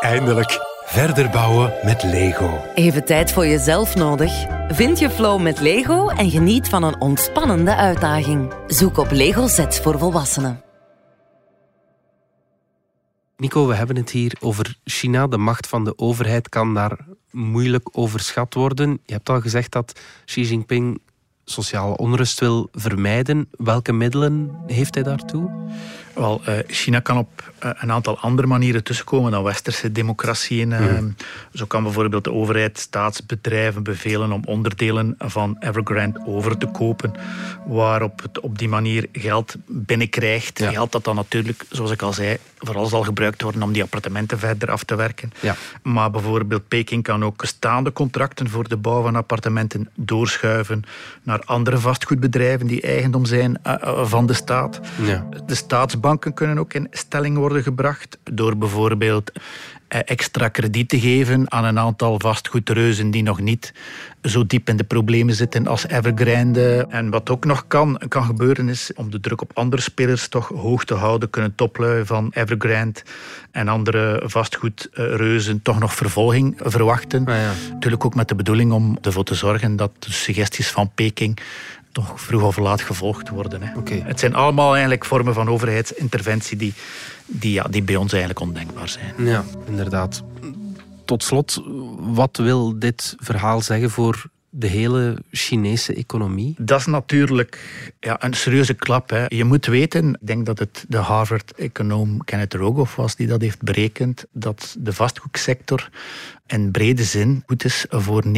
eindelijk 0.00 0.71
verder 0.92 1.30
bouwen 1.30 1.72
met 1.82 2.02
Lego. 2.02 2.60
Even 2.74 3.04
tijd 3.04 3.32
voor 3.32 3.46
jezelf 3.46 3.94
nodig? 3.94 4.32
Vind 4.68 4.98
je 4.98 5.10
flow 5.10 5.40
met 5.40 5.60
Lego 5.60 6.08
en 6.08 6.30
geniet 6.30 6.68
van 6.68 6.82
een 6.82 7.00
ontspannende 7.00 7.76
uitdaging. 7.76 8.52
Zoek 8.66 8.96
op 8.96 9.10
Lego 9.10 9.46
sets 9.46 9.80
voor 9.80 9.98
volwassenen. 9.98 10.62
Nico, 13.36 13.66
we 13.66 13.74
hebben 13.74 13.96
het 13.96 14.10
hier 14.10 14.36
over 14.40 14.76
China. 14.84 15.26
De 15.26 15.36
macht 15.36 15.66
van 15.66 15.84
de 15.84 15.98
overheid 15.98 16.48
kan 16.48 16.74
daar 16.74 16.98
moeilijk 17.30 17.88
overschat 17.92 18.54
worden. 18.54 19.00
Je 19.04 19.12
hebt 19.12 19.28
al 19.28 19.40
gezegd 19.40 19.72
dat 19.72 20.00
Xi 20.24 20.42
Jinping 20.42 21.00
sociale 21.44 21.96
onrust 21.96 22.40
wil 22.40 22.68
vermijden. 22.72 23.48
Welke 23.50 23.92
middelen 23.92 24.50
heeft 24.66 24.94
hij 24.94 25.02
daartoe? 25.02 25.50
Wel, 26.14 26.40
eh, 26.44 26.54
China 26.66 27.00
kan 27.00 27.18
op 27.18 27.52
eh, 27.58 27.70
een 27.74 27.92
aantal 27.92 28.18
andere 28.18 28.48
manieren 28.48 28.84
tussenkomen 28.84 29.30
dan 29.30 29.42
westerse 29.42 29.92
democratieën. 29.92 30.68
Mm. 30.68 31.16
Zo 31.54 31.66
kan 31.66 31.82
bijvoorbeeld 31.82 32.24
de 32.24 32.32
overheid 32.32 32.78
staatsbedrijven 32.78 33.82
bevelen 33.82 34.32
om 34.32 34.42
onderdelen 34.44 35.14
van 35.18 35.56
Evergrande 35.60 36.20
over 36.26 36.58
te 36.58 36.66
kopen, 36.66 37.12
waarop 37.66 38.22
het 38.22 38.40
op 38.40 38.58
die 38.58 38.68
manier 38.68 39.08
geld 39.12 39.56
binnenkrijgt. 39.66 40.62
Geld 40.62 40.92
dat 40.92 41.04
dan 41.04 41.16
natuurlijk, 41.16 41.64
zoals 41.68 41.90
ik 41.90 42.02
al 42.02 42.12
zei, 42.12 42.36
vooral 42.58 42.86
zal 42.86 43.02
gebruikt 43.02 43.42
worden 43.42 43.62
om 43.62 43.72
die 43.72 43.82
appartementen 43.82 44.38
verder 44.38 44.70
af 44.70 44.84
te 44.84 44.94
werken. 44.94 45.32
Ja. 45.40 45.56
Maar 45.82 46.10
bijvoorbeeld 46.10 46.68
Peking 46.68 47.02
kan 47.02 47.24
ook 47.24 47.36
bestaande 47.36 47.92
contracten 47.92 48.50
voor 48.50 48.68
de 48.68 48.76
bouw 48.76 49.02
van 49.02 49.16
appartementen 49.16 49.90
doorschuiven 49.94 50.82
naar 51.22 51.42
andere 51.44 51.78
vastgoedbedrijven 51.78 52.66
die 52.66 52.80
eigendom 52.80 53.24
zijn 53.24 53.60
van 54.02 54.26
de 54.26 54.32
staat. 54.32 54.80
Ja. 55.02 55.28
De 55.46 55.54
staats 55.54 56.00
banken 56.02 56.34
kunnen 56.34 56.58
ook 56.58 56.74
in 56.74 56.86
stelling 56.90 57.36
worden 57.36 57.62
gebracht 57.62 58.18
door 58.24 58.56
bijvoorbeeld 58.56 59.32
eh, 59.92 60.00
extra 60.04 60.48
krediet 60.48 60.88
te 60.88 61.00
geven 61.00 61.50
aan 61.50 61.64
een 61.64 61.78
aantal 61.78 62.18
vastgoedreuzen 62.18 63.10
die 63.10 63.22
nog 63.22 63.40
niet 63.40 63.72
zo 64.22 64.46
diep 64.46 64.68
in 64.68 64.76
de 64.76 64.84
problemen 64.84 65.34
zitten 65.34 65.66
als 65.66 65.86
Evergrande. 65.86 66.86
En 66.88 67.10
wat 67.10 67.30
ook 67.30 67.44
nog 67.44 67.66
kan, 67.66 68.00
kan 68.08 68.24
gebeuren 68.24 68.68
is 68.68 68.90
om 68.94 69.10
de 69.10 69.20
druk 69.20 69.40
op 69.40 69.50
andere 69.54 69.82
spelers 69.82 70.28
toch 70.28 70.48
hoog 70.48 70.84
te 70.84 70.94
houden, 70.94 71.30
kunnen 71.30 71.54
toplui 71.54 72.06
van 72.06 72.30
Evergrande 72.34 73.00
en 73.50 73.68
andere 73.68 74.22
vastgoedreuzen 74.24 75.62
toch 75.62 75.78
nog 75.78 75.94
vervolging 75.94 76.54
verwachten. 76.58 77.26
Ah, 77.26 77.34
ja. 77.34 77.52
Natuurlijk 77.72 78.04
ook 78.04 78.14
met 78.14 78.28
de 78.28 78.34
bedoeling 78.34 78.72
om 78.72 78.98
ervoor 79.02 79.24
te 79.24 79.34
zorgen 79.34 79.76
dat 79.76 79.90
de 79.98 80.12
suggesties 80.12 80.70
van 80.70 80.90
Peking 80.94 81.38
toch 81.92 82.20
vroeg 82.20 82.42
of 82.42 82.56
laat 82.56 82.80
gevolgd 82.80 83.28
worden. 83.28 83.62
Hè. 83.62 83.78
Okay. 83.78 84.02
Het 84.04 84.20
zijn 84.20 84.34
allemaal 84.34 84.72
eigenlijk 84.72 85.04
vormen 85.04 85.34
van 85.34 85.48
overheidsinterventie 85.48 86.56
die, 86.56 86.74
die, 87.26 87.52
ja, 87.52 87.62
die 87.62 87.82
bij 87.82 87.96
ons 87.96 88.12
eigenlijk 88.12 88.40
ondenkbaar 88.40 88.88
zijn. 88.88 89.14
Ja, 89.18 89.44
inderdaad. 89.66 90.22
Tot 91.04 91.22
slot, 91.22 91.62
wat 91.98 92.36
wil 92.36 92.78
dit 92.78 93.14
verhaal 93.18 93.60
zeggen 93.60 93.90
voor 93.90 94.24
de 94.54 94.66
hele 94.66 95.18
Chinese 95.30 95.94
economie? 95.94 96.54
Dat 96.58 96.80
is 96.80 96.86
natuurlijk 96.86 97.58
ja, 98.00 98.24
een 98.24 98.34
serieuze 98.34 98.74
klap. 98.74 99.10
Hè. 99.10 99.24
Je 99.28 99.44
moet 99.44 99.66
weten, 99.66 100.08
ik 100.08 100.26
denk 100.26 100.46
dat 100.46 100.58
het 100.58 100.84
de 100.88 100.96
Harvard-econoom 100.96 102.24
Kenneth 102.24 102.54
Rogoff 102.54 102.96
was 102.96 103.16
die 103.16 103.26
dat 103.26 103.40
heeft 103.40 103.62
berekend, 103.62 104.24
dat 104.32 104.76
de 104.78 104.92
vastgoedsector 104.92 105.88
in 106.46 106.70
brede 106.70 107.04
zin 107.04 107.42
goed 107.46 107.64
is 107.64 107.86
voor 107.88 108.24
29% 108.24 108.28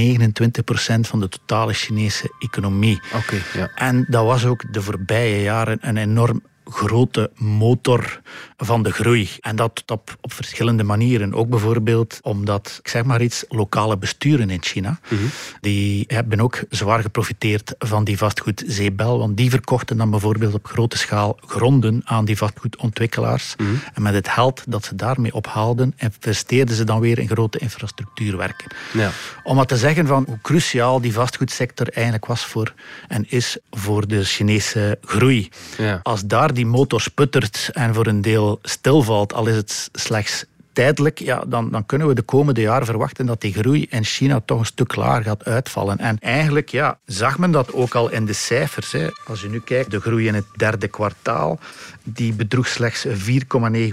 van 1.01 1.21
de 1.21 1.29
totale 1.29 1.73
Chinese 1.73 2.35
economie. 2.39 3.01
Oké. 3.15 3.37
ja. 3.55 3.71
En 3.75 4.07
dat 4.09 4.25
was 4.25 4.45
ook 4.45 4.73
de 4.73 4.83
voorbije 4.83 5.43
jaren 5.43 5.79
een 5.81 5.97
enorm 5.97 6.43
grote 6.65 7.31
motor 7.37 8.21
van 8.57 8.83
de 8.83 8.93
groei. 8.93 9.31
En 9.41 9.57
dat 9.57 9.83
op, 9.87 10.17
op 10.21 10.33
verschillende 10.33 10.83
manieren. 10.83 11.35
Ook 11.35 11.49
bijvoorbeeld 11.49 12.19
omdat, 12.23 12.79
ik 12.83 12.89
zeg 12.89 13.05
maar 13.05 13.23
iets, 13.23 13.45
lokale 13.49 13.97
besturen 13.97 14.51
in 14.51 14.63
China, 14.63 14.99
mhm. 15.09 15.23
die 15.61 16.05
hebben 16.07 16.41
ook 16.41 16.65
zwaar 16.71 17.01
geprofiteerd 17.01 17.75
van 17.79 18.05
die 18.05 18.19
vastgoedzeebel, 18.19 19.19
want 19.19 19.37
die 19.37 19.51
verkochten 19.51 19.97
dan 19.97 20.11
bijvoorbeeld 20.11 20.55
op 20.55 20.67
grote 20.67 20.99
schaal 20.99 21.39
gronden 21.47 22.03
aan 22.05 22.25
die 22.25 22.37
vastgoedontwikkelaars. 22.37 23.55
Mhm. 23.57 23.69
En 23.95 24.03
met 24.03 24.15
het 24.15 24.29
geld 24.29 24.63
dat 24.67 24.85
ze 24.85 24.95
daarmee 24.95 25.35
ophaalden, 25.35 25.95
investeerden 25.97 26.77
ze 26.77 26.85
dan 26.85 27.01
weer 27.01 27.19
in 27.19 27.29
grote 27.29 27.59
infrastructuurwerken. 27.59 28.71
Ja. 28.93 29.11
Om 29.43 29.57
maar 29.57 29.67
te 29.67 29.77
zeggen 29.77 30.07
van 30.07 30.25
hoe 30.27 30.39
cruciaal 30.43 31.01
die 31.01 31.13
vastgoedsector 31.13 31.89
eigenlijk 31.89 32.27
was 32.27 32.45
voor 32.45 32.75
en 33.09 33.25
is 33.29 33.59
voor 33.71 34.09
de 34.09 34.25
Chinese 34.25 34.99
groei. 35.03 35.49
Ja. 35.79 36.01
Als 36.03 36.25
daar 36.25 36.54
die 36.55 36.67
motor 36.67 37.01
sputtert 37.01 37.71
en 37.73 37.95
voor 37.95 38.07
een 38.07 38.21
deel 38.21 38.59
stilvalt, 38.63 39.33
al 39.33 39.47
is 39.47 39.57
het 39.57 39.89
slechts 39.93 40.45
tijdelijk, 40.75 41.19
ja, 41.19 41.45
dan, 41.47 41.71
dan 41.71 41.87
kunnen 41.87 42.09
we 42.09 42.15
de 42.15 42.23
komende 42.23 42.61
jaren 42.61 42.87
verwachten 42.87 43.27
dat 43.27 43.41
die 43.41 43.53
groei 43.53 43.87
in 43.91 44.05
China 44.05 44.41
toch 44.45 44.59
een 44.59 44.67
stuk 44.67 44.97
lager 44.97 45.23
gaat 45.23 45.45
uitvallen. 45.45 45.99
En 45.99 46.19
eigenlijk 46.19 46.69
ja, 46.69 46.99
zag 47.07 47.39
men 47.39 47.51
dat 47.51 47.73
ook 47.73 47.95
al 47.95 48.11
in 48.11 48.27
de 48.27 48.33
cijfers. 48.33 48.93
Hè. 48.93 49.09
Als 49.27 49.41
je 49.41 49.49
nu 49.49 49.61
kijkt, 49.61 49.91
de 49.91 50.01
groei 50.01 50.27
in 50.27 50.35
het 50.35 50.45
derde 50.57 50.89
kwartaal, 50.89 51.59
die 52.03 52.33
bedroeg 52.33 52.67
slechts 52.67 53.07
4,9 53.07 53.13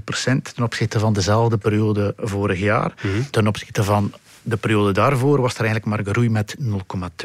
procent 0.04 0.56
ten 0.56 0.64
opzichte 0.64 1.00
van 1.00 1.14
dezelfde 1.14 1.58
periode 1.58 2.14
vorig 2.18 2.60
jaar. 2.60 2.94
Mhm. 3.02 3.22
Ten 3.32 3.48
opzichte 3.48 3.84
van 3.84 4.14
de 4.42 4.58
periode 4.58 4.92
daarvoor 4.92 5.42
was 5.42 5.54
er 5.54 5.66
eigenlijk 5.66 5.86
maar 5.86 6.14
groei 6.14 6.30
met 6.30 6.56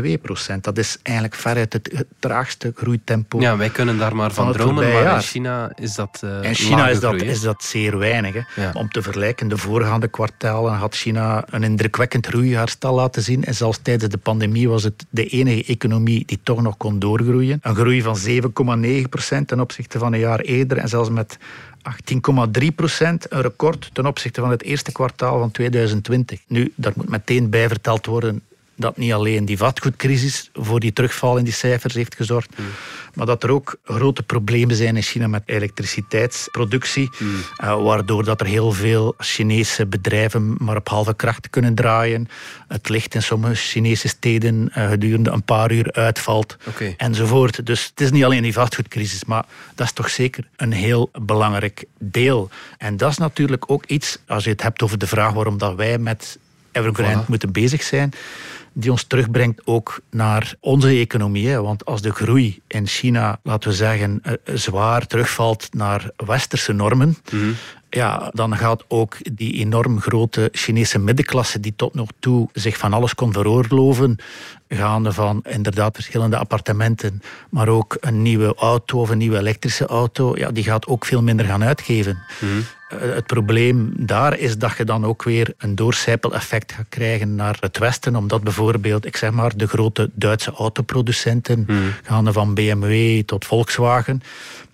0,2 0.03 0.21
procent. 0.23 0.65
Dat 0.65 0.79
is 0.79 0.99
eigenlijk 1.03 1.37
veruit 1.37 1.73
het, 1.73 2.05
traagste 2.19 2.73
groeitempo. 2.75 3.41
Ja, 3.41 3.57
wij 3.57 3.69
kunnen 3.69 3.99
daar 3.99 4.17
maar 4.17 4.33
van, 4.33 4.45
van 4.45 4.53
dromen, 4.53 4.93
maar 4.93 5.15
in 5.15 5.21
China 5.21 5.73
is 5.75 5.95
dat 5.95 6.21
uh, 6.25 6.43
In 6.43 6.55
China 6.55 6.89
is 6.89 7.01
dat, 7.01 7.23
is 7.23 7.41
dat 7.41 7.65
zeer 7.65 7.99
weinig. 7.99 8.55
Hè. 8.55 8.71
Om 8.71 8.89
te 8.89 9.03
vergelijken, 9.03 9.49
de 9.49 9.57
voorgaande 9.57 10.09
kwartalen 10.09 10.73
had 10.73 10.95
China 10.95 11.45
een 11.51 11.63
indrukwekkend 11.63 12.27
groeiherstel 12.27 12.95
laten 12.95 13.23
zien. 13.23 13.45
En 13.45 13.55
zelfs 13.55 13.79
tijdens 13.83 14.11
de 14.11 14.19
pandemie 14.19 14.69
was 14.69 14.83
het 14.83 15.07
de 15.11 15.27
enige 15.27 15.65
economie 15.65 16.23
die 16.27 16.41
toch 16.43 16.63
nog 16.63 16.77
kon 16.77 16.99
doorgroeien. 16.99 17.59
Een 17.63 17.75
groei 17.75 18.03
van 18.03 18.19
7,9 19.03 19.09
procent 19.09 19.49
ten 19.49 19.61
opzichte 19.61 19.99
van 19.99 20.13
een 20.13 20.19
jaar 20.19 20.41
eerder. 20.41 20.79
En 20.79 20.89
zelfs 20.89 21.11
met 21.11 21.39
18,3 21.87 22.67
procent, 22.75 23.33
een 23.33 23.41
record 23.41 23.91
ten 23.93 24.07
opzichte 24.07 24.41
van 24.41 24.51
het 24.51 24.63
eerste 24.63 24.93
kwartaal 24.93 25.39
van 25.39 25.51
2020. 25.51 26.41
Nu, 26.47 26.73
daar 26.75 26.93
moet 26.97 27.09
meteen 27.09 27.51
bij 27.51 27.69
verteld 27.69 28.07
worden 28.07 28.43
dat 28.77 28.97
niet 28.97 29.13
alleen 29.13 29.45
die 29.45 29.57
vatgoedcrisis 29.57 30.51
voor 30.53 30.81
die 30.81 30.93
terugval 30.93 31.37
in 31.37 31.45
die 31.45 31.53
cijfers 31.53 31.95
heeft 31.95 32.15
gezorgd, 32.15 32.55
hmm. 32.57 32.67
maar 33.15 33.27
dat 33.27 33.43
er 33.43 33.51
ook 33.51 33.77
grote 33.85 34.23
problemen 34.23 34.77
zijn 34.77 34.97
in 34.97 35.03
China 35.03 35.27
met 35.27 35.43
elektriciteitsproductie, 35.47 37.11
hmm. 37.17 37.29
uh, 37.65 37.83
waardoor 37.83 38.25
dat 38.25 38.41
er 38.41 38.47
heel 38.47 38.73
veel 38.73 39.15
Chinese 39.19 39.87
bedrijven 39.87 40.57
maar 40.59 40.77
op 40.77 40.89
halve 40.89 41.15
kracht 41.15 41.51
kunnen 41.51 41.75
draaien. 41.75 42.29
Het 42.69 42.89
licht 42.89 43.15
in 43.15 43.23
sommige 43.23 43.55
Chinese 43.55 44.09
steden 44.09 44.71
uh, 44.77 44.89
gedurende 44.89 45.31
een 45.31 45.43
paar 45.43 45.73
uur 45.73 45.93
uitvalt, 45.93 46.57
enzovoort. 46.97 47.67
Dus 47.67 47.87
het 47.87 48.01
is 48.01 48.11
niet 48.11 48.25
alleen 48.25 48.43
die 48.43 48.53
vastgoedcrisis, 48.53 49.25
maar 49.25 49.45
dat 49.75 49.87
is 49.87 49.93
toch 49.93 50.11
zeker 50.11 50.49
een 50.57 50.73
heel 50.73 51.11
belangrijk 51.21 51.85
deel. 51.99 52.51
En 52.79 52.97
dat 52.97 53.11
is 53.11 53.19
natuurlijk 53.19 53.71
ook 53.71 53.85
iets, 53.85 54.19
als 54.27 54.45
je 54.45 54.51
het 54.51 54.63
hebt 54.63 54.83
over 54.83 54.99
de 54.99 55.07
vraag 55.07 55.33
waarom 55.33 55.59
dat 55.59 55.75
wij 55.75 55.99
met 55.99 56.39
Evergrande 56.73 57.25
moeten 57.27 57.53
bezig 57.53 57.83
zijn 57.83 58.13
die 58.79 58.91
ons 58.91 59.05
terugbrengt 59.05 59.61
ook 59.65 60.01
naar 60.11 60.55
onze 60.61 60.89
economie. 60.89 61.57
Want 61.57 61.85
als 61.85 62.03
de 62.03 62.13
groei 62.13 62.61
in 62.67 62.87
China, 62.87 63.41
laten 63.43 63.71
we 63.71 63.77
zeggen, 63.77 64.21
eh, 64.23 64.33
zwaar 64.55 65.07
terugvalt 65.07 65.69
naar 65.71 66.11
westerse 66.17 66.73
normen, 66.73 67.17
mhm. 67.33 67.53
Ja, 67.97 68.31
dan 68.33 68.57
gaat 68.57 68.85
ook 68.89 69.17
die 69.33 69.53
enorm 69.53 70.01
grote 70.01 70.49
Chinese 70.53 70.99
middenklasse, 70.99 71.61
die 71.61 71.73
tot 71.77 71.95
nog 71.95 72.09
toe 72.19 72.49
zich 72.53 72.77
van 72.77 72.93
alles 72.93 73.15
kon 73.15 73.33
veroorloven, 73.33 74.17
gaande 74.69 75.13
van 75.13 75.43
inderdaad 75.49 75.95
verschillende 75.95 76.37
appartementen, 76.37 77.23
maar 77.51 77.69
ook 77.69 77.97
een 78.01 78.23
nieuwe 78.23 78.55
auto 78.55 79.01
of 79.01 79.11
een 79.11 79.19
nieuwe 79.19 79.39
elektrische 79.39 79.87
auto, 79.87 80.37
ja, 80.37 80.51
die 80.51 80.65
gaat 80.65 80.87
ook 80.87 81.05
veel 81.05 81.23
minder 81.23 81.47
gaan 81.47 81.65
uitgeven. 81.65 82.19
Mhm. 82.41 82.51
Eh, 82.89 82.99
het 83.15 83.27
probleem 83.27 83.93
daar 83.97 84.39
is 84.39 84.59
dat 84.59 84.77
je 84.77 84.85
dan 84.85 85.05
ook 85.05 85.23
weer 85.23 85.55
een 85.59 85.75
doorcijpeleffect 85.75 86.73
gaat 86.73 86.87
krijgen 86.89 87.35
naar 87.35 87.57
het 87.61 87.79
Westen, 87.79 88.17
omdat 88.17 88.43
bijvoorbeeld, 88.43 89.07
ik 89.07 89.17
zeg 89.17 89.31
maar, 89.31 89.57
de 89.57 89.67
grote 89.67 90.11
Duitse 90.15 90.51
autoproducenten, 90.51 91.65
hmm. 91.67 91.93
gaande 92.03 92.33
van 92.33 92.55
BMW 92.55 93.23
tot 93.23 93.45
Volkswagen, 93.45 94.23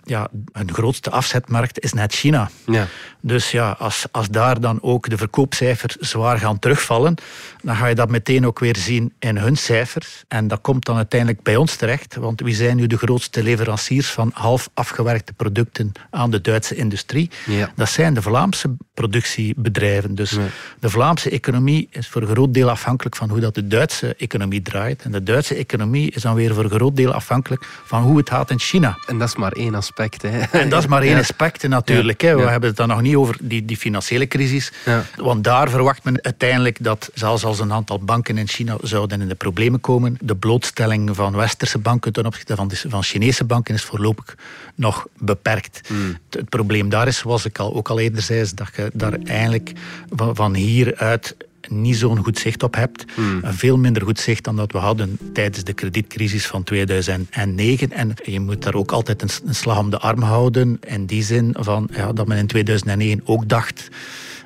ja, 0.03 0.27
hun 0.51 0.73
grootste 0.73 1.09
afzetmarkt 1.09 1.79
is 1.79 1.93
net 1.93 2.13
China. 2.13 2.49
Ja. 2.65 2.87
Dus 3.25 3.51
ja, 3.51 3.75
als, 3.79 4.05
als 4.11 4.29
daar 4.29 4.59
dan 4.59 4.79
ook 4.81 5.09
de 5.09 5.17
verkoopcijfers 5.17 5.95
zwaar 5.95 6.37
gaan 6.37 6.59
terugvallen, 6.59 7.15
dan 7.61 7.75
ga 7.75 7.87
je 7.87 7.95
dat 7.95 8.09
meteen 8.09 8.45
ook 8.45 8.59
weer 8.59 8.77
zien 8.77 9.13
in 9.19 9.37
hun 9.37 9.55
cijfers. 9.55 10.23
En 10.27 10.47
dat 10.47 10.61
komt 10.61 10.85
dan 10.85 10.95
uiteindelijk 10.95 11.43
bij 11.43 11.55
ons 11.55 11.75
terecht, 11.75 12.15
want 12.15 12.41
wie 12.41 12.55
zijn 12.55 12.75
nu 12.77 12.87
de 12.87 12.97
grootste 12.97 13.43
leveranciers 13.43 14.07
van 14.07 14.31
half 14.33 14.69
afgewerkte 14.73 15.33
producten 15.33 15.91
aan 16.09 16.31
de 16.31 16.41
Duitse 16.41 16.75
industrie? 16.75 17.29
Ja. 17.45 17.71
Dat 17.75 17.89
zijn 17.89 18.13
de 18.13 18.21
Vlaamse 18.21 18.75
productiebedrijven. 18.93 20.15
Dus 20.15 20.37
de 20.79 20.89
Vlaamse 20.89 21.29
economie 21.29 21.87
is 21.91 22.07
voor 22.07 22.21
een 22.21 22.27
groot 22.27 22.53
deel 22.53 22.69
afhankelijk 22.69 23.15
van 23.15 23.29
hoe 23.29 23.39
dat 23.39 23.55
de 23.55 23.67
Duitse 23.67 24.15
economie 24.17 24.61
draait. 24.61 25.01
En 25.01 25.11
de 25.11 25.23
Duitse 25.23 25.55
economie 25.55 26.11
is 26.11 26.21
dan 26.21 26.35
weer 26.35 26.53
voor 26.53 26.63
een 26.63 26.69
groot 26.69 26.95
deel 26.95 27.13
afhankelijk 27.13 27.65
van 27.85 28.01
hoe 28.01 28.17
het 28.17 28.29
gaat 28.29 28.49
in 28.49 28.59
China. 28.59 28.97
En 29.07 29.17
dat 29.17 29.27
is 29.27 29.35
maar 29.35 29.51
één 29.51 29.75
aspect 29.75 30.23
en 30.23 30.69
dat 30.69 30.79
is 30.79 30.87
maar 30.87 31.01
één 31.11 31.17
aspect 31.17 31.67
natuurlijk. 31.67 32.21
Hè. 32.21 32.35
We 32.35 32.41
hebben 32.41 32.69
het 32.69 32.77
dan 32.77 32.87
nog 32.87 33.01
niet 33.01 33.12
over 33.17 33.37
die, 33.41 33.65
die 33.65 33.77
financiële 33.77 34.27
crisis. 34.27 34.71
Want 35.15 35.43
daar 35.43 35.69
verwacht 35.69 36.03
men 36.03 36.23
uiteindelijk 36.23 36.77
dat 36.83 37.09
zelfs 37.13 37.45
als 37.45 37.59
een 37.59 37.73
aantal 37.73 37.99
banken 37.99 38.37
in 38.37 38.47
China 38.47 38.77
zouden 38.81 39.21
in 39.21 39.27
de 39.27 39.35
problemen 39.35 39.79
komen, 39.79 40.17
de 40.21 40.35
blootstelling 40.35 41.15
van 41.15 41.35
westerse 41.35 41.77
banken 41.77 42.13
ten 42.13 42.25
opzichte 42.25 42.55
van, 42.55 42.67
de, 42.67 42.81
van 42.87 43.03
Chinese 43.03 43.43
banken 43.43 43.73
is 43.73 43.83
voorlopig 43.83 44.35
nog 44.75 45.07
beperkt. 45.17 45.81
Hmm. 45.87 46.17
Het, 46.29 46.49
probleem 46.49 46.89
daar 46.89 47.07
is, 47.07 47.17
zoals 47.17 47.45
ik 47.45 47.59
al, 47.59 47.75
ook 47.75 47.89
al 47.89 47.99
eerder 47.99 48.21
zei, 48.21 48.39
is 48.39 48.53
dat 48.53 48.69
je 48.75 48.91
daar 48.93 49.17
eigenlijk 49.23 49.71
van, 50.09 50.35
van 50.35 50.53
hieruit 50.53 51.35
niet 51.69 51.95
zo'n 51.95 52.23
goed 52.23 52.39
zicht 52.39 52.63
op 52.63 52.75
hebt. 52.75 53.05
Hmm. 53.13 53.41
Veel 53.43 53.77
minder 53.77 54.01
goed 54.03 54.19
zicht 54.19 54.43
dan 54.43 54.55
dat 54.55 54.71
we 54.71 54.77
hadden 54.77 55.17
tijdens 55.33 55.63
de 55.63 55.73
kredietcrisis 55.73 56.47
van 56.47 56.63
2009. 56.63 57.91
En 57.91 58.13
je 58.23 58.39
moet 58.39 58.63
daar 58.63 58.73
ook 58.73 58.91
altijd 58.91 59.21
een, 59.21 59.53
slag 59.53 59.79
om 59.79 59.89
de 59.89 59.99
arm 59.99 60.21
houden. 60.21 60.79
In 60.87 61.05
die 61.05 61.23
zin 61.23 61.55
van, 61.59 61.89
ja, 61.91 62.13
dat 62.13 62.27
men 62.27 62.37
in 62.37 62.47
2009 62.47 63.21
ook 63.25 63.49
dacht 63.49 63.89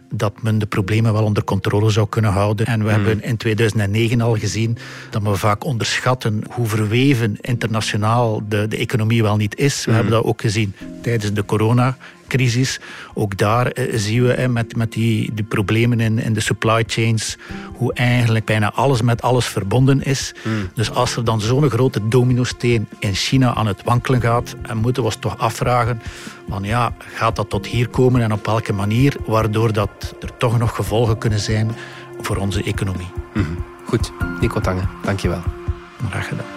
dat 0.10 0.42
men 0.42 0.60
de 0.60 0.66
problemen 0.66 1.14
wel 1.14 1.24
onder 1.24 1.44
controle 1.44 1.90
zou 1.90 2.08
kunnen 2.10 2.32
houden. 2.32 2.66
En 2.66 2.84
we 2.84 2.92
hmm. 2.92 3.06
hebben 3.06 3.24
in 3.24 3.38
2009 3.38 4.22
al 4.22 4.36
gezien 4.36 4.78
dat 5.10 5.22
we 5.22 5.36
vaak 5.36 5.64
onderschatten 5.64 6.44
hoe 6.50 6.68
verweven 6.68 7.38
internationaal 7.42 8.42
de, 8.48 8.68
de 8.68 8.78
economie 8.78 9.24
wel 9.24 9.38
niet 9.38 9.58
is. 9.58 9.76
We 9.76 9.84
hmm. 9.84 9.94
hebben 9.94 10.12
dat 10.12 10.24
ook 10.24 10.42
gezien 10.42 10.74
tijdens 11.02 11.34
de 11.34 11.46
corona 11.46 11.98
crisis. 12.28 12.80
Ook 13.14 13.38
daar 13.38 13.68
eh, 13.68 13.98
zien 13.98 14.24
we 14.24 14.34
eh, 14.34 14.50
met, 14.50 14.76
met 14.76 14.92
die, 14.92 15.34
die 15.34 15.44
problemen 15.44 16.00
in, 16.00 16.20
in 16.20 16.34
de 16.34 16.40
supply 16.40 16.84
chains 16.88 17.38
hoe 17.74 17.94
eigenlijk 17.94 18.46
bijna 18.46 18.72
alles 18.74 19.02
met 19.02 19.22
alles 19.22 19.46
verbonden 19.46 20.04
is. 20.04 20.34
Hmm. 20.44 20.70
Dus 20.74 20.92
als 20.92 21.16
er 21.16 21.24
dan 21.24 21.42
zo'n 21.42 21.70
grote 21.70 22.08
dominosteen 22.08 22.88
in 23.00 23.14
China 23.14 23.54
aan 23.54 23.68
het 23.68 23.84
wankelen 23.84 24.22
gaat, 24.22 24.56
en 24.62 24.78
moeten 24.78 25.02
we 25.02 25.08
ons 25.08 25.18
toch 25.20 25.38
afvragen 25.38 26.02
van 26.50 26.64
ja, 26.64 26.94
gaat 27.00 27.36
dat 27.36 27.50
tot 27.50 27.68
hier 27.68 27.88
komen 27.88 28.22
en 28.22 28.34
op 28.34 28.46
welke 28.46 28.74
manier, 28.74 29.16
waardoor 29.26 29.74
dat 29.74 30.16
er 30.22 30.38
toch 30.38 30.58
nog 30.58 30.76
gevolgen 30.76 31.18
kunnen 31.18 31.40
zijn 31.40 31.72
voor 32.22 32.38
onze 32.38 32.64
economie. 32.64 33.10
Hmm. 33.34 33.64
Goed, 33.86 34.12
Nico 34.40 34.60
Tange, 34.60 34.84
dankjewel. 35.04 35.42
Graag 36.10 36.28
gedaan. 36.28 36.57